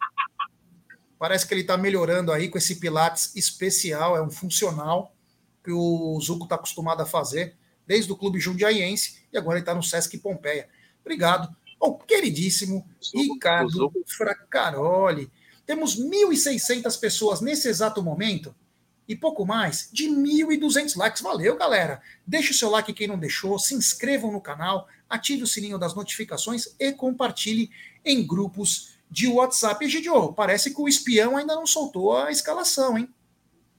[1.20, 5.16] Parece que ele está melhorando aí com esse Pilates especial, é um funcional
[5.64, 7.56] que o Zuco está acostumado a fazer
[7.86, 10.70] desde o clube jundiaiense e agora ele está no Sesc Pompeia.
[11.02, 15.32] Obrigado ao queridíssimo Ricardo Fracaroli.
[15.66, 18.56] Temos 1.600 pessoas nesse exato momento
[19.08, 21.22] e pouco mais de 1.200 likes.
[21.22, 22.02] Valeu, galera!
[22.26, 25.96] Deixe o seu like quem não deixou, se inscrevam no canal, ative o sininho das
[25.96, 27.70] notificações e compartilhe
[28.04, 29.86] em grupos de WhatsApp.
[29.86, 33.10] E, Gidio, parece que o espião ainda não soltou a escalação, hein?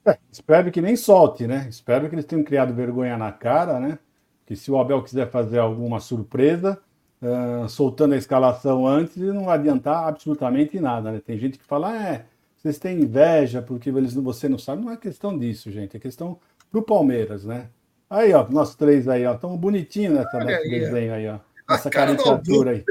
[0.07, 1.67] É, espero que nem solte, né?
[1.69, 3.99] Espero que eles tenham criado vergonha na cara, né?
[4.47, 6.81] Que se o Abel quiser fazer alguma surpresa,
[7.21, 11.21] uh, soltando a escalação antes, não vai adiantar absolutamente nada, né?
[11.21, 12.25] Tem gente que fala, é
[12.69, 14.85] vocês têm inveja porque eles, você não sabe.
[14.85, 15.97] Não é questão disso, gente.
[15.97, 16.39] É questão
[16.71, 17.71] do Palmeiras, né?
[18.11, 19.35] Aí, ó, nós três aí, ó.
[19.35, 21.39] Estamos bonitinhos nessa, nesse aí, desenho aí, ó.
[21.71, 22.85] Essa caricatura aí.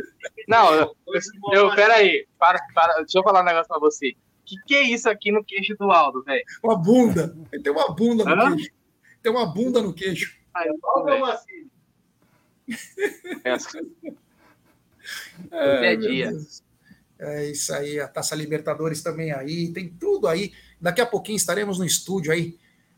[0.48, 0.96] Não, eu,
[1.52, 2.28] eu peraí.
[2.40, 4.16] Para, para, deixa eu falar um negócio pra você.
[4.46, 6.44] Que que é isso aqui no queixo do Aldo, velho?
[6.64, 7.36] Uma bunda.
[7.52, 8.56] Ele tem uma bunda no Hã?
[8.56, 8.72] queixo.
[9.22, 10.38] Tem uma bunda no queixo.
[10.54, 11.70] Ai, eu assim.
[13.44, 13.80] Essa.
[15.52, 16.32] É, é dia.
[16.32, 16.67] Deus.
[17.20, 20.54] É isso aí, a Taça Libertadores também aí, tem tudo aí.
[20.80, 22.58] Daqui a pouquinho estaremos no estúdio aí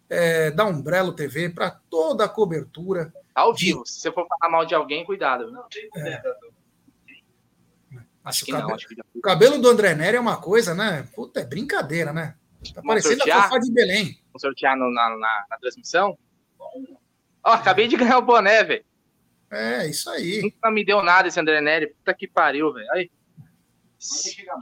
[0.09, 3.13] é, da Umbrello TV para toda a cobertura.
[3.33, 3.91] Ao vivo, de...
[3.91, 5.49] se você for falar mal de alguém, cuidado.
[5.51, 5.65] Não,
[5.95, 6.21] é.
[8.23, 8.69] Acho que cabelo...
[8.69, 11.07] não, acho que O cabelo do André Nery é uma coisa, né?
[11.15, 12.35] Puta, é brincadeira, né?
[12.73, 13.39] Tá parecendo sortear?
[13.39, 14.19] a Fafá de Belém.
[14.27, 16.17] Vamos sortear no, na, na, na, transmissão?
[16.59, 18.83] Ó, acabei de ganhar o boné, velho.
[19.49, 20.41] É, isso aí.
[20.41, 21.87] Nunca me deu nada esse André Nery.
[21.87, 22.91] Puta que pariu, velho.
[22.91, 23.09] Aí.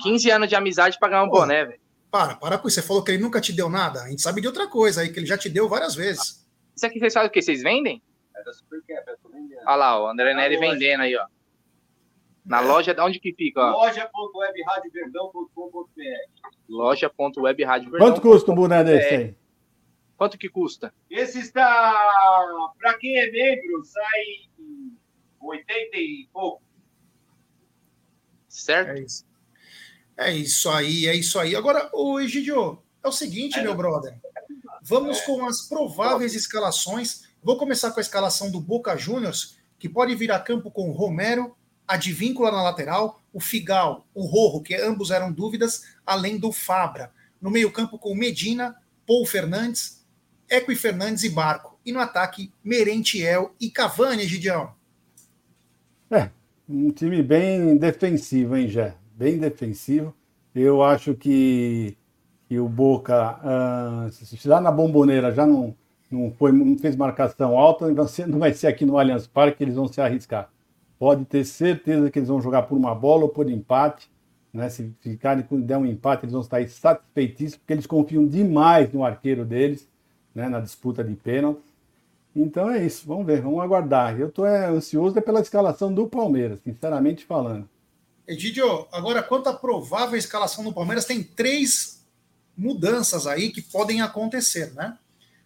[0.02, 1.80] 15 anos de amizade pra ganhar um Pô, boné, velho.
[2.10, 2.82] Para, para com isso.
[2.82, 4.02] Você falou que ele nunca te deu nada.
[4.04, 6.46] A gente sabe de outra coisa aí, que ele já te deu várias vezes.
[6.76, 7.42] Isso aqui vocês sabem o que?
[7.42, 8.02] Vocês vendem?
[8.36, 9.62] É da Supercap, eu tô vendendo.
[9.66, 11.26] Olha lá, o André Neri vendendo aí, ó.
[12.46, 12.66] Na é.
[12.66, 13.72] loja, onde que fica?
[13.72, 15.88] Loja.webradioverdão.com.br
[16.70, 19.36] Loja.webradioverdão.com.br Quanto custa um boné desse aí?
[20.16, 20.94] Quanto que custa?
[21.10, 21.94] Esse está,
[22.80, 24.48] para quem é membro, sai
[25.40, 26.67] 80 e pouco.
[28.58, 28.90] Certo?
[28.90, 29.26] É isso.
[30.18, 31.56] É isso aí, é isso aí.
[31.56, 33.62] Agora, o Egidio, é o seguinte, é.
[33.62, 34.18] meu brother.
[34.82, 37.28] Vamos com as prováveis escalações.
[37.44, 40.94] Vou começar com a escalação do Boca Juniors, que pode vir a campo com o
[40.94, 41.56] Romero,
[41.88, 47.14] Advíncula na lateral, o Figal, o Rojo, que ambos eram dúvidas, além do Fabra.
[47.40, 50.04] No meio-campo com Medina, Paul Fernandes,
[50.50, 51.80] Equi Fernandes e Barco.
[51.86, 54.76] E no ataque, Merentiel e Cavani, Egidião.
[56.10, 56.32] É,
[56.68, 58.96] um time bem defensivo, hein, Jé?
[59.16, 60.14] Bem defensivo.
[60.54, 61.98] Eu acho que,
[62.48, 63.40] que o Boca,
[64.08, 65.76] uh, se lá na bomboneira já não,
[66.12, 67.88] não, foi, não fez marcação alta,
[68.28, 70.50] não vai ser aqui no Allianz Parque que eles vão se arriscar.
[71.00, 74.10] Pode ter certeza que eles vão jogar por uma bola ou por empate.
[74.52, 74.68] Né?
[74.70, 79.06] Se ficarem com der um empate, eles vão estar satisfeitíssimos, porque eles confiam demais no
[79.06, 79.88] arqueiro deles,
[80.34, 80.50] né?
[80.50, 81.62] na disputa de pênalti.
[82.40, 84.20] Então é isso, vamos ver, vamos aguardar.
[84.20, 87.68] Eu estou é, ansioso é pela escalação do Palmeiras, sinceramente falando.
[88.28, 92.06] Edidio, agora quanto à provável escalação do Palmeiras, tem três
[92.56, 94.96] mudanças aí que podem acontecer, né?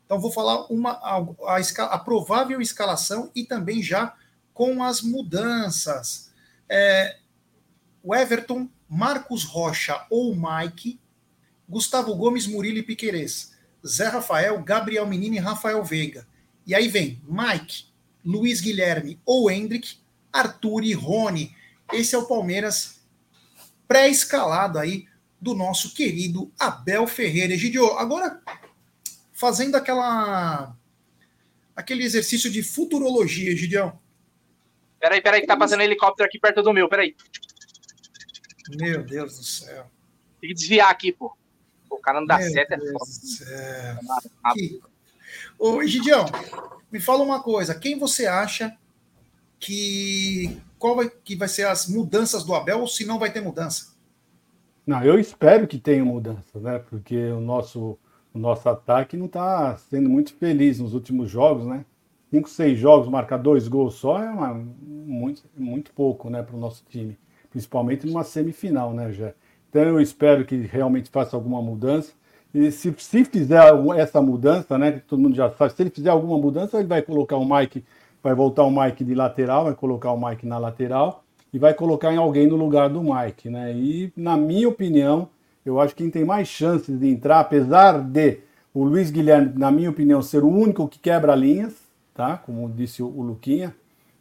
[0.06, 4.14] Então vou falar uma a, a, a provável escalação e também já
[4.54, 6.30] com as mudanças.
[6.68, 7.20] É,
[8.04, 11.00] o Everton, Marcos Rocha ou Mike,
[11.70, 13.54] Gustavo Gomes, Murilo e Piquerez,
[13.88, 16.28] Zé Rafael, Gabriel Menino e Rafael Veiga.
[16.66, 17.86] E aí vem Mike,
[18.24, 19.98] Luiz Guilherme ou Hendrick,
[20.32, 21.56] Arthur e Rony.
[21.92, 23.02] Esse é o Palmeiras
[23.88, 25.06] pré-escalado aí
[25.40, 27.54] do nosso querido Abel Ferreira.
[27.54, 28.42] Egidio, agora
[29.34, 30.76] fazendo aquela
[31.76, 34.00] aquele exercício de futurologia, Gideão.
[35.00, 37.16] Peraí, peraí, que tá passando um helicóptero aqui perto do meu, peraí.
[38.70, 39.90] Meu Deus do céu.
[40.40, 41.36] Tem que desviar aqui, pô.
[41.90, 43.06] O cara não dá Meu seta, é Deus foda.
[43.06, 44.00] do céu.
[44.44, 44.82] Ah, Que-
[45.64, 46.26] Ô, Gideão,
[46.92, 47.76] me fala uma coisa.
[47.78, 48.76] Quem você acha
[49.60, 53.42] que qual vai, que vai ser as mudanças do Abel ou se não vai ter
[53.42, 53.94] mudança?
[54.88, 56.80] Não, eu espero que tenha mudança, né?
[56.80, 57.96] Porque o nosso,
[58.34, 61.86] o nosso ataque não está sendo muito feliz nos últimos jogos, né?
[62.32, 66.60] Cinco, seis jogos, marcar dois gols só é uma- muito, muito pouco, né, para o
[66.60, 67.20] nosso time.
[67.52, 69.32] Principalmente numa semifinal, né, já.
[69.70, 72.14] Então eu espero que realmente faça alguma mudança.
[72.54, 73.62] E se, se fizer
[73.98, 77.02] essa mudança, né, que todo mundo já sabe, se ele fizer alguma mudança, ele vai
[77.02, 77.84] colocar o Mike,
[78.22, 81.24] vai voltar o Mike de lateral, vai colocar o Mike na lateral
[81.54, 83.74] e vai colocar em alguém no lugar do Mike, né?
[83.74, 85.30] E na minha opinião,
[85.66, 88.40] eu acho que quem tem mais chances de entrar, apesar de
[88.74, 91.74] o Luiz Guilherme, na minha opinião, ser o único que quebra linhas,
[92.14, 92.38] tá?
[92.38, 93.76] Como disse o, Luquinha,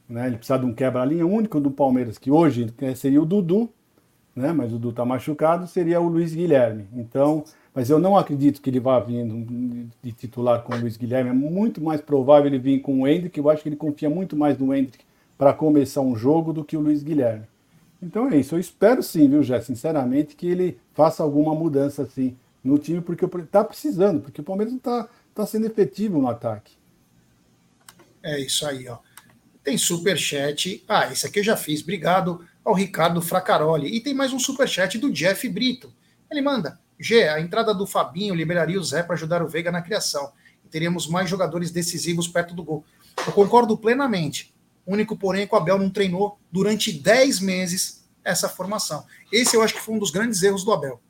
[0.09, 0.27] né?
[0.27, 3.71] Ele precisa de um quebra-linha único do Palmeiras, que hoje né, seria o Dudu,
[4.35, 4.53] né?
[4.53, 6.87] Mas o Dudu tá machucado, seria o Luiz Guilherme.
[6.93, 7.45] Então,
[7.81, 11.31] mas eu não acredito que ele vá vindo de titular com o Luiz Guilherme.
[11.31, 13.39] É muito mais provável ele vir com o Hendrick.
[13.39, 15.03] Eu acho que ele confia muito mais no Hendrick
[15.39, 17.47] para começar um jogo do que o Luiz Guilherme.
[18.03, 18.55] Então é isso.
[18.55, 23.25] Eu espero sim, viu, Jé, sinceramente, que ele faça alguma mudança assim no time, porque
[23.25, 26.75] está precisando, porque o Palmeiras não está tá sendo efetivo no ataque.
[28.23, 28.99] É isso aí, ó.
[29.65, 30.85] Tem superchat.
[30.87, 31.81] Ah, esse aqui eu já fiz.
[31.81, 33.97] Obrigado ao Ricardo Fracaroli.
[33.97, 35.91] E tem mais um superchat do Jeff Brito.
[36.31, 39.81] Ele manda: G, a entrada do Fabinho liberaria o Zé para ajudar o Veiga na
[39.81, 40.33] criação.
[40.63, 42.85] E teríamos mais jogadores decisivos perto do gol.
[43.27, 44.55] Eu concordo plenamente.
[44.87, 49.07] Único, porém, é que o Abel não treinou durante 10 meses essa formação.
[49.33, 51.01] Esse eu acho que foi um dos grandes erros do Abel.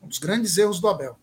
[0.00, 1.18] Um dos grandes erros do Abel.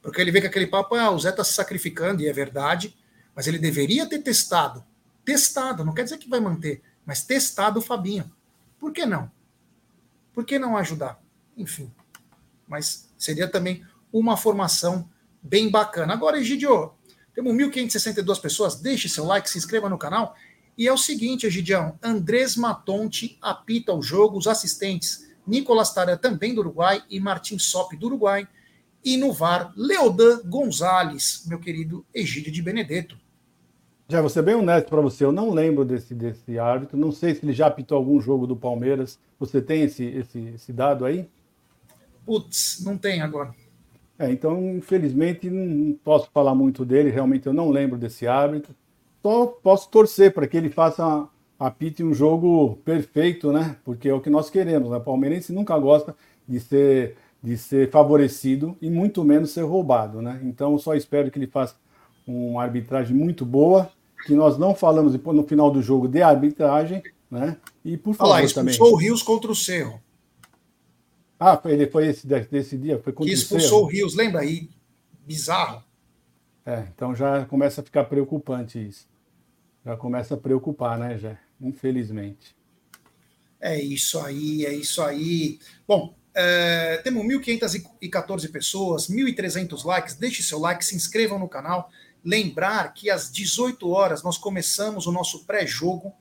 [0.00, 2.96] Porque ele vê que aquele papo, ah, o Zé está se sacrificando, e é verdade,
[3.34, 4.84] mas ele deveria ter testado.
[5.24, 8.30] Testado, não quer dizer que vai manter, mas testado o Fabinho.
[8.78, 9.30] Por que não?
[10.32, 11.20] Por que não ajudar?
[11.56, 11.92] Enfim.
[12.74, 15.08] Mas seria também uma formação
[15.40, 16.12] bem bacana.
[16.12, 16.90] Agora, Egidio,
[17.32, 18.80] temos 1.562 pessoas.
[18.80, 20.34] Deixe seu like, se inscreva no canal.
[20.76, 26.52] E é o seguinte, Egidião: Andrés Matonte apita o jogo, os assistentes Nicolas Taran, também
[26.52, 28.48] do Uruguai, e Martin Sop, do Uruguai.
[29.04, 33.16] E no VAR, Leodan Gonzalez, meu querido Egídio de Benedetto.
[34.08, 37.34] Já vou ser bem honesto para você, eu não lembro desse, desse árbitro, não sei
[37.34, 39.18] se ele já apitou algum jogo do Palmeiras.
[39.38, 41.28] Você tem esse, esse, esse dado aí?
[42.24, 43.54] Putz, não tem agora.
[44.18, 48.74] É, então, infelizmente, não posso falar muito dele, realmente eu não lembro desse árbitro.
[49.22, 51.26] Só posso torcer para que ele faça,
[51.58, 53.76] apite um jogo perfeito, né?
[53.84, 54.98] Porque é o que nós queremos, né?
[54.98, 56.14] O palmeirense nunca gosta
[56.46, 60.40] de ser, de ser favorecido e muito menos ser roubado, né?
[60.44, 61.74] Então, só espero que ele faça
[62.26, 63.90] uma arbitragem muito boa,
[64.26, 67.56] que nós não falamos no final do jogo de arbitragem, né?
[67.84, 68.76] E por Olha favor lá, também.
[68.80, 70.00] o Rios contra o Cerro.
[71.38, 74.68] Ah, ele foi esse desse dia, foi Que expulsou o Rios, lembra aí?
[75.26, 75.82] Bizarro.
[76.64, 79.06] É, então já começa a ficar preocupante isso.
[79.84, 81.36] Já começa a preocupar, né, já?
[81.60, 82.56] Infelizmente.
[83.60, 85.58] É isso aí, é isso aí.
[85.86, 90.14] Bom, é, temos 1.514 pessoas, 1.300 likes.
[90.14, 91.90] Deixe seu like, se inscrevam no canal.
[92.24, 96.14] Lembrar que às 18 horas nós começamos o nosso pré-jogo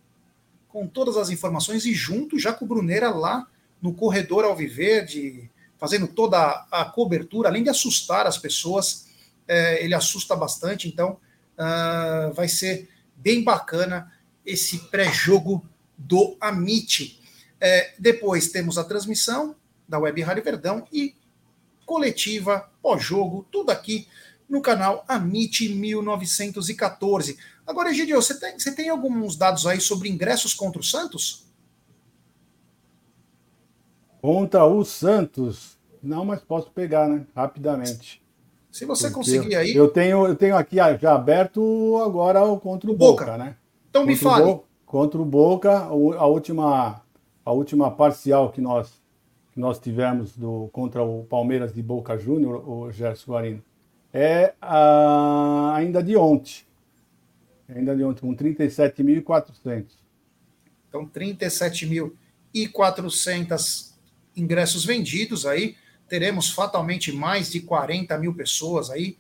[0.67, 3.47] com todas as informações e junto já com o Bruneira lá
[3.83, 9.09] no corredor Alviverde, fazendo toda a, cobertura, além de assustar as pessoas,
[9.45, 11.17] é, ele assusta bastante, então
[11.57, 14.09] ah, vai ser bem bacana
[14.45, 15.67] esse pré-jogo
[15.97, 17.21] do Amit.
[17.59, 19.53] É, depois temos a transmissão
[19.87, 21.13] da Web Rádio Verdão e
[21.85, 24.07] coletiva, pós-jogo, tudo aqui
[24.47, 27.37] no canal Amit 1914.
[27.67, 31.43] Agora, Egidio, você tem, você tem alguns dados aí sobre ingressos contra o Santos?
[34.23, 35.77] Contra o Santos.
[36.01, 37.25] Não, mas posso pegar, né?
[37.35, 38.23] Rapidamente.
[38.71, 42.89] Se você Porque conseguir aí, Eu tenho, eu tenho aqui já aberto agora o contra
[42.89, 43.37] o Boca, Boca.
[43.37, 43.57] né?
[43.89, 44.45] então me Contra o fale.
[44.45, 47.01] Bo- Contra o Boca, a última,
[47.45, 48.93] a última parcial que nós,
[49.51, 53.61] que nós tivemos do, contra o Palmeiras de Boca Júnior, o Gerson Guarino,
[54.13, 56.61] é a, ainda de ontem.
[57.67, 59.85] Ainda de ontem, com 37.400.
[60.87, 63.92] Então, 37.400
[64.35, 65.75] ingressos vendidos aí.
[66.07, 69.17] Teremos fatalmente mais de 40 mil pessoas aí.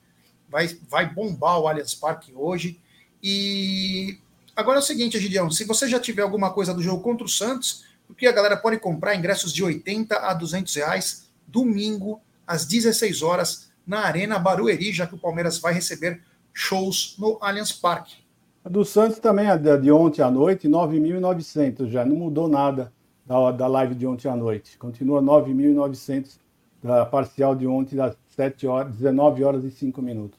[0.49, 2.79] Vai, vai bombar o Allianz Parque hoje.
[3.21, 4.17] E
[4.55, 7.29] agora é o seguinte, Gideão, se você já tiver alguma coisa do jogo contra o
[7.29, 13.21] Santos, porque a galera pode comprar ingressos de 80 a 200 reais domingo às 16
[13.21, 16.21] horas na Arena Barueri, já que o Palmeiras vai receber
[16.53, 18.15] shows no Allianz Parque.
[18.63, 22.93] A do Santos também, a de ontem à noite, 9.900 já, não mudou nada
[23.33, 24.77] da, da live de ontem à noite.
[24.77, 26.37] Continua 9.900
[26.83, 30.37] da parcial de ontem, das 7 horas, 19 horas e 5 minutos.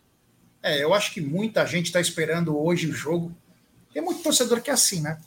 [0.63, 3.35] É, eu acho que muita gente está esperando hoje o jogo.
[3.93, 5.21] Tem muito torcedor que é assim, né?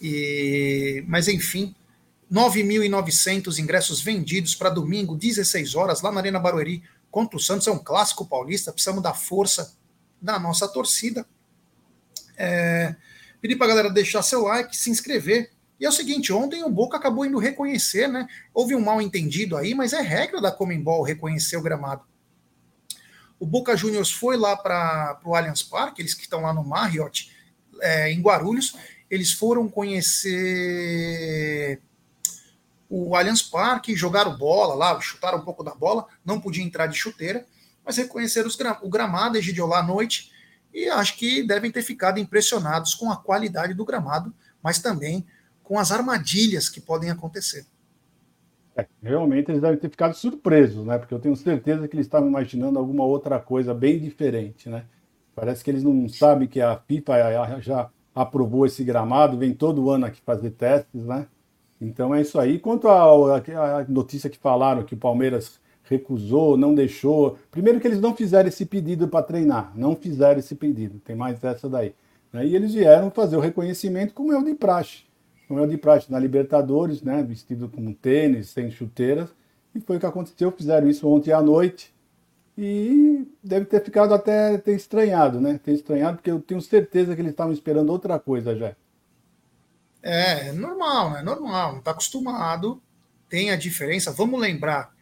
[0.00, 1.74] E, mas enfim,
[2.30, 7.66] 9.900 ingressos vendidos para domingo, 16 horas, lá na Arena Barueri, contra o Santos.
[7.66, 9.76] É um clássico paulista, precisamos da força
[10.20, 11.24] da nossa torcida.
[12.36, 12.96] É,
[13.40, 15.51] pedir para a galera deixar seu like, se inscrever.
[15.82, 18.28] E é o seguinte, ontem o Boca acabou indo reconhecer, né?
[18.54, 22.04] Houve um mal entendido aí, mas é regra da Comembol reconhecer o gramado.
[23.36, 27.34] O Boca Juniors foi lá para o Allianz Parque, eles que estão lá no Marriott,
[27.80, 28.76] é, em Guarulhos,
[29.10, 30.22] eles foram conhecer
[32.88, 36.96] o Allianz Parque, jogaram bola lá, chutaram um pouco da bola, não podia entrar de
[36.96, 37.44] chuteira,
[37.84, 40.30] mas reconheceram gra o gramado, egidiou lá à noite,
[40.72, 45.26] e acho que devem ter ficado impressionados com a qualidade do gramado, mas também
[45.72, 47.64] com as armadilhas que podem acontecer.
[48.76, 50.98] É, realmente eles devem ter ficado surpresos, né?
[50.98, 54.84] Porque eu tenho certeza que eles estavam imaginando alguma outra coisa bem diferente, né?
[55.34, 60.04] Parece que eles não sabem que a FIFA já aprovou esse gramado, vem todo ano
[60.04, 61.26] aqui fazer testes, né?
[61.80, 62.58] Então é isso aí.
[62.58, 63.08] Quanto à
[63.88, 67.38] notícia que falaram que o Palmeiras recusou, não deixou.
[67.50, 71.42] Primeiro que eles não fizeram esse pedido para treinar, não fizeram esse pedido, tem mais
[71.42, 71.94] essa daí.
[72.30, 72.46] Né?
[72.46, 75.10] E eles vieram fazer o reconhecimento como é o de praxe.
[75.52, 77.22] Como é de praxe na Libertadores, né?
[77.22, 79.28] vestido com tênis, sem chuteiras.
[79.74, 81.92] E foi o que aconteceu, fizeram isso ontem à noite.
[82.56, 85.60] E deve ter ficado até ter estranhado, né?
[85.62, 88.74] Ter estranhado, porque eu tenho certeza que eles estavam esperando outra coisa já.
[90.02, 91.22] É, é normal, né?
[91.22, 92.80] Normal, está acostumado.
[93.28, 94.10] Tem a diferença.
[94.10, 94.94] Vamos lembrar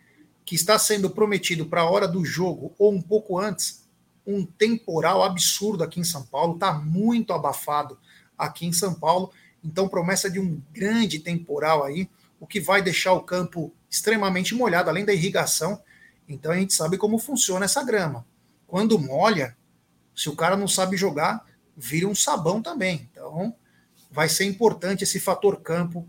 [0.44, 3.88] que está sendo prometido para a hora do jogo ou um pouco antes
[4.26, 6.54] um temporal absurdo aqui em São Paulo.
[6.54, 7.96] Está muito abafado
[8.36, 9.30] aqui em São Paulo.
[9.62, 12.08] Então, promessa de um grande temporal aí,
[12.38, 15.80] o que vai deixar o campo extremamente molhado, além da irrigação
[16.30, 18.24] então a gente sabe como funciona essa grama.
[18.66, 19.56] Quando molha,
[20.14, 21.44] se o cara não sabe jogar,
[21.76, 23.08] vira um sabão também.
[23.10, 23.54] Então
[24.10, 26.08] vai ser importante esse fator campo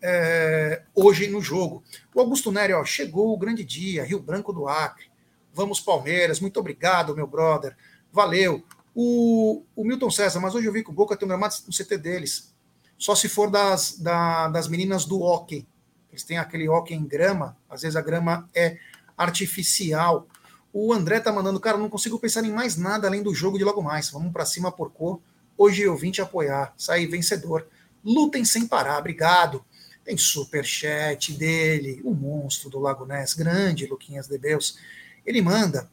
[0.00, 1.82] é, hoje no jogo.
[2.14, 5.10] O Augusto Nery, ó, chegou o grande dia, Rio Branco do Acre.
[5.54, 7.74] Vamos Palmeiras, muito obrigado, meu brother.
[8.12, 8.62] Valeu.
[8.94, 11.72] O, o Milton César, mas hoje eu vi que o Boca tem um gramado no
[11.72, 12.51] CT deles.
[13.02, 15.66] Só se for das, da, das meninas do hockey.
[16.08, 18.78] Eles têm aquele hockey em grama, às vezes a grama é
[19.18, 20.28] artificial.
[20.72, 23.64] O André tá mandando, cara, não consigo pensar em mais nada além do jogo de
[23.64, 24.08] logo mais.
[24.08, 25.20] Vamos para cima, porcô.
[25.58, 26.72] Hoje eu vim te apoiar.
[26.76, 27.66] Saí vencedor.
[28.04, 29.00] Lutem sem parar.
[29.00, 29.64] Obrigado.
[30.04, 34.78] Tem super chat dele, o monstro do Lago Ness, grande Luquinhas de Deus.
[35.26, 35.90] Ele manda.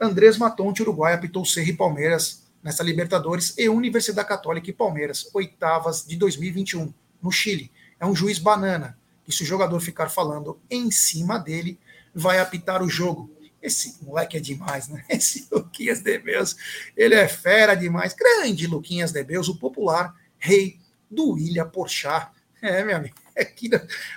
[0.00, 6.04] Andrés Matonte, Uruguai, apitou Serra e Palmeiras nessa Libertadores e Universidade Católica e Palmeiras, oitavas
[6.06, 7.70] de 2021, no Chile.
[7.98, 8.98] É um juiz banana.
[9.26, 11.78] E se o jogador ficar falando em cima dele,
[12.14, 13.30] vai apitar o jogo.
[13.60, 15.04] Esse moleque é demais, né?
[15.08, 16.56] Esse Luquinhas Debeus,
[16.96, 18.12] ele é fera demais.
[18.12, 20.78] Grande Luquinhas Debeus, o popular rei
[21.10, 22.30] do Ilha Porchat.
[22.60, 23.70] É, meu amigo, aqui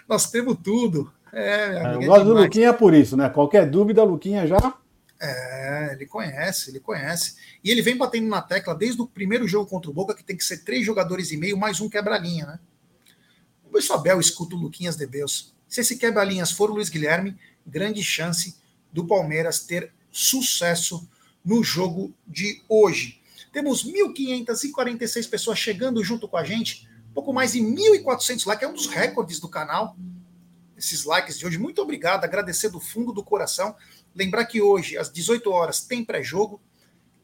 [0.08, 1.12] nós temos tudo.
[1.32, 3.30] É, meu amigo, é, eu gosto é do Luquinha por isso, né?
[3.30, 4.74] Qualquer dúvida, Luquinha já.
[5.20, 7.36] É, ele conhece, ele conhece.
[7.64, 10.36] E ele vem batendo na tecla desde o primeiro jogo contra o Boca, que tem
[10.36, 12.60] que ser três jogadores e meio, mais um quebra-linha, né?
[13.64, 15.54] O Abel escuta o Luquinhas de Deus.
[15.68, 18.56] Se esse quebra-linhas for o Luiz Guilherme, grande chance
[18.92, 21.08] do Palmeiras ter sucesso
[21.44, 23.22] no jogo de hoje.
[23.52, 28.74] Temos 1.546 pessoas chegando junto com a gente, pouco mais de 1.400 likes, é um
[28.74, 29.96] dos recordes do canal.
[30.78, 33.76] Esses likes de hoje, muito obrigado, agradecer do fundo do coração.
[34.16, 36.62] Lembrar que hoje, às 18 horas, tem pré-jogo,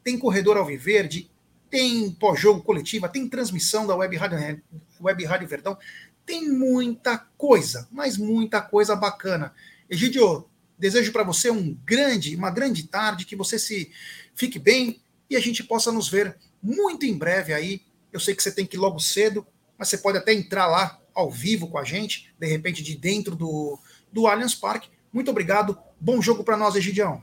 [0.04, 1.30] tem corredor Alviverde,
[1.70, 4.62] tem pós-jogo coletiva, tem transmissão da Web Rádio,
[5.00, 5.78] Web Rádio Verdão,
[6.26, 9.54] tem muita coisa, mas muita coisa bacana.
[9.88, 13.90] Egidio, desejo para você um grande, uma grande tarde, que você se
[14.34, 17.80] fique bem e a gente possa nos ver muito em breve aí.
[18.12, 19.46] Eu sei que você tem que ir logo cedo,
[19.78, 23.34] mas você pode até entrar lá ao vivo com a gente, de repente de dentro
[23.34, 23.78] do,
[24.12, 24.88] do Allianz Parque.
[25.12, 25.76] Muito obrigado.
[26.00, 27.22] Bom jogo para nós, Egidião.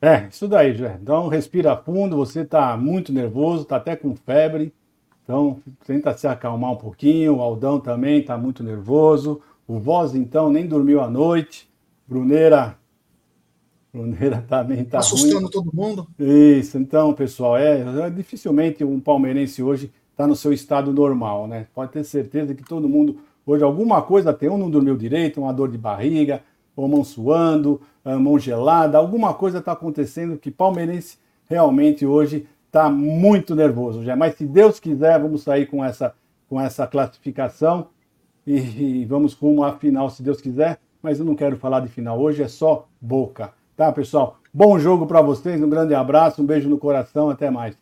[0.00, 0.98] É, isso daí, Jé.
[1.00, 4.74] Então respira fundo, você está muito nervoso, está até com febre.
[5.22, 7.36] Então tenta se acalmar um pouquinho.
[7.36, 9.40] O Aldão também está muito nervoso.
[9.66, 11.68] O Voz, então, nem dormiu à noite.
[12.06, 12.76] Bruneira.
[13.92, 15.50] Bruneira também está Assustando ruim.
[15.50, 16.06] todo mundo.
[16.18, 21.66] Isso, então, pessoal, é, é dificilmente um palmeirense hoje está no seu estado normal, né?
[21.74, 25.52] Pode ter certeza que todo mundo hoje alguma coisa tem, um não dormiu direito, uma
[25.52, 26.42] dor de barriga,
[26.76, 31.18] ou mão suando, uh, mão gelada, alguma coisa está acontecendo que palmeirense
[31.48, 34.16] realmente hoje está muito nervoso já.
[34.16, 36.14] Mas se Deus quiser, vamos sair com essa,
[36.48, 37.88] com essa classificação
[38.46, 38.56] e,
[39.00, 40.80] e vamos rumo à final, se Deus quiser.
[41.00, 43.52] Mas eu não quero falar de final hoje, é só boca.
[43.76, 44.38] Tá, pessoal?
[44.52, 47.76] Bom jogo para vocês, um grande abraço, um beijo no coração, até mais.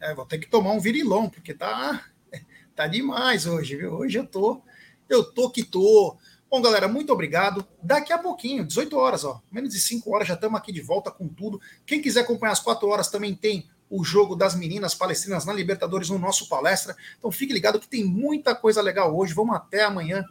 [0.00, 2.02] É, vou ter que tomar um virilão, porque tá,
[2.76, 3.94] tá demais hoje, viu?
[3.94, 4.62] Hoje eu tô,
[5.08, 6.16] eu tô que tô.
[6.50, 7.64] Bom, galera, muito obrigado.
[7.80, 11.08] Daqui a pouquinho, 18 horas, ó, menos de 5 horas, já estamos aqui de volta
[11.08, 11.60] com tudo.
[11.86, 16.10] Quem quiser acompanhar as 4 horas também tem o jogo das meninas palestrinas na Libertadores
[16.10, 16.96] no nosso palestra.
[17.16, 19.32] Então fique ligado que tem muita coisa legal hoje.
[19.32, 20.24] Vamos até amanhã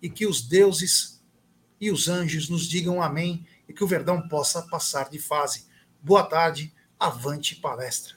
[0.00, 1.20] e que os deuses
[1.80, 5.66] e os anjos nos digam amém e que o Verdão possa passar de fase.
[6.00, 8.14] Boa tarde, avante palestra.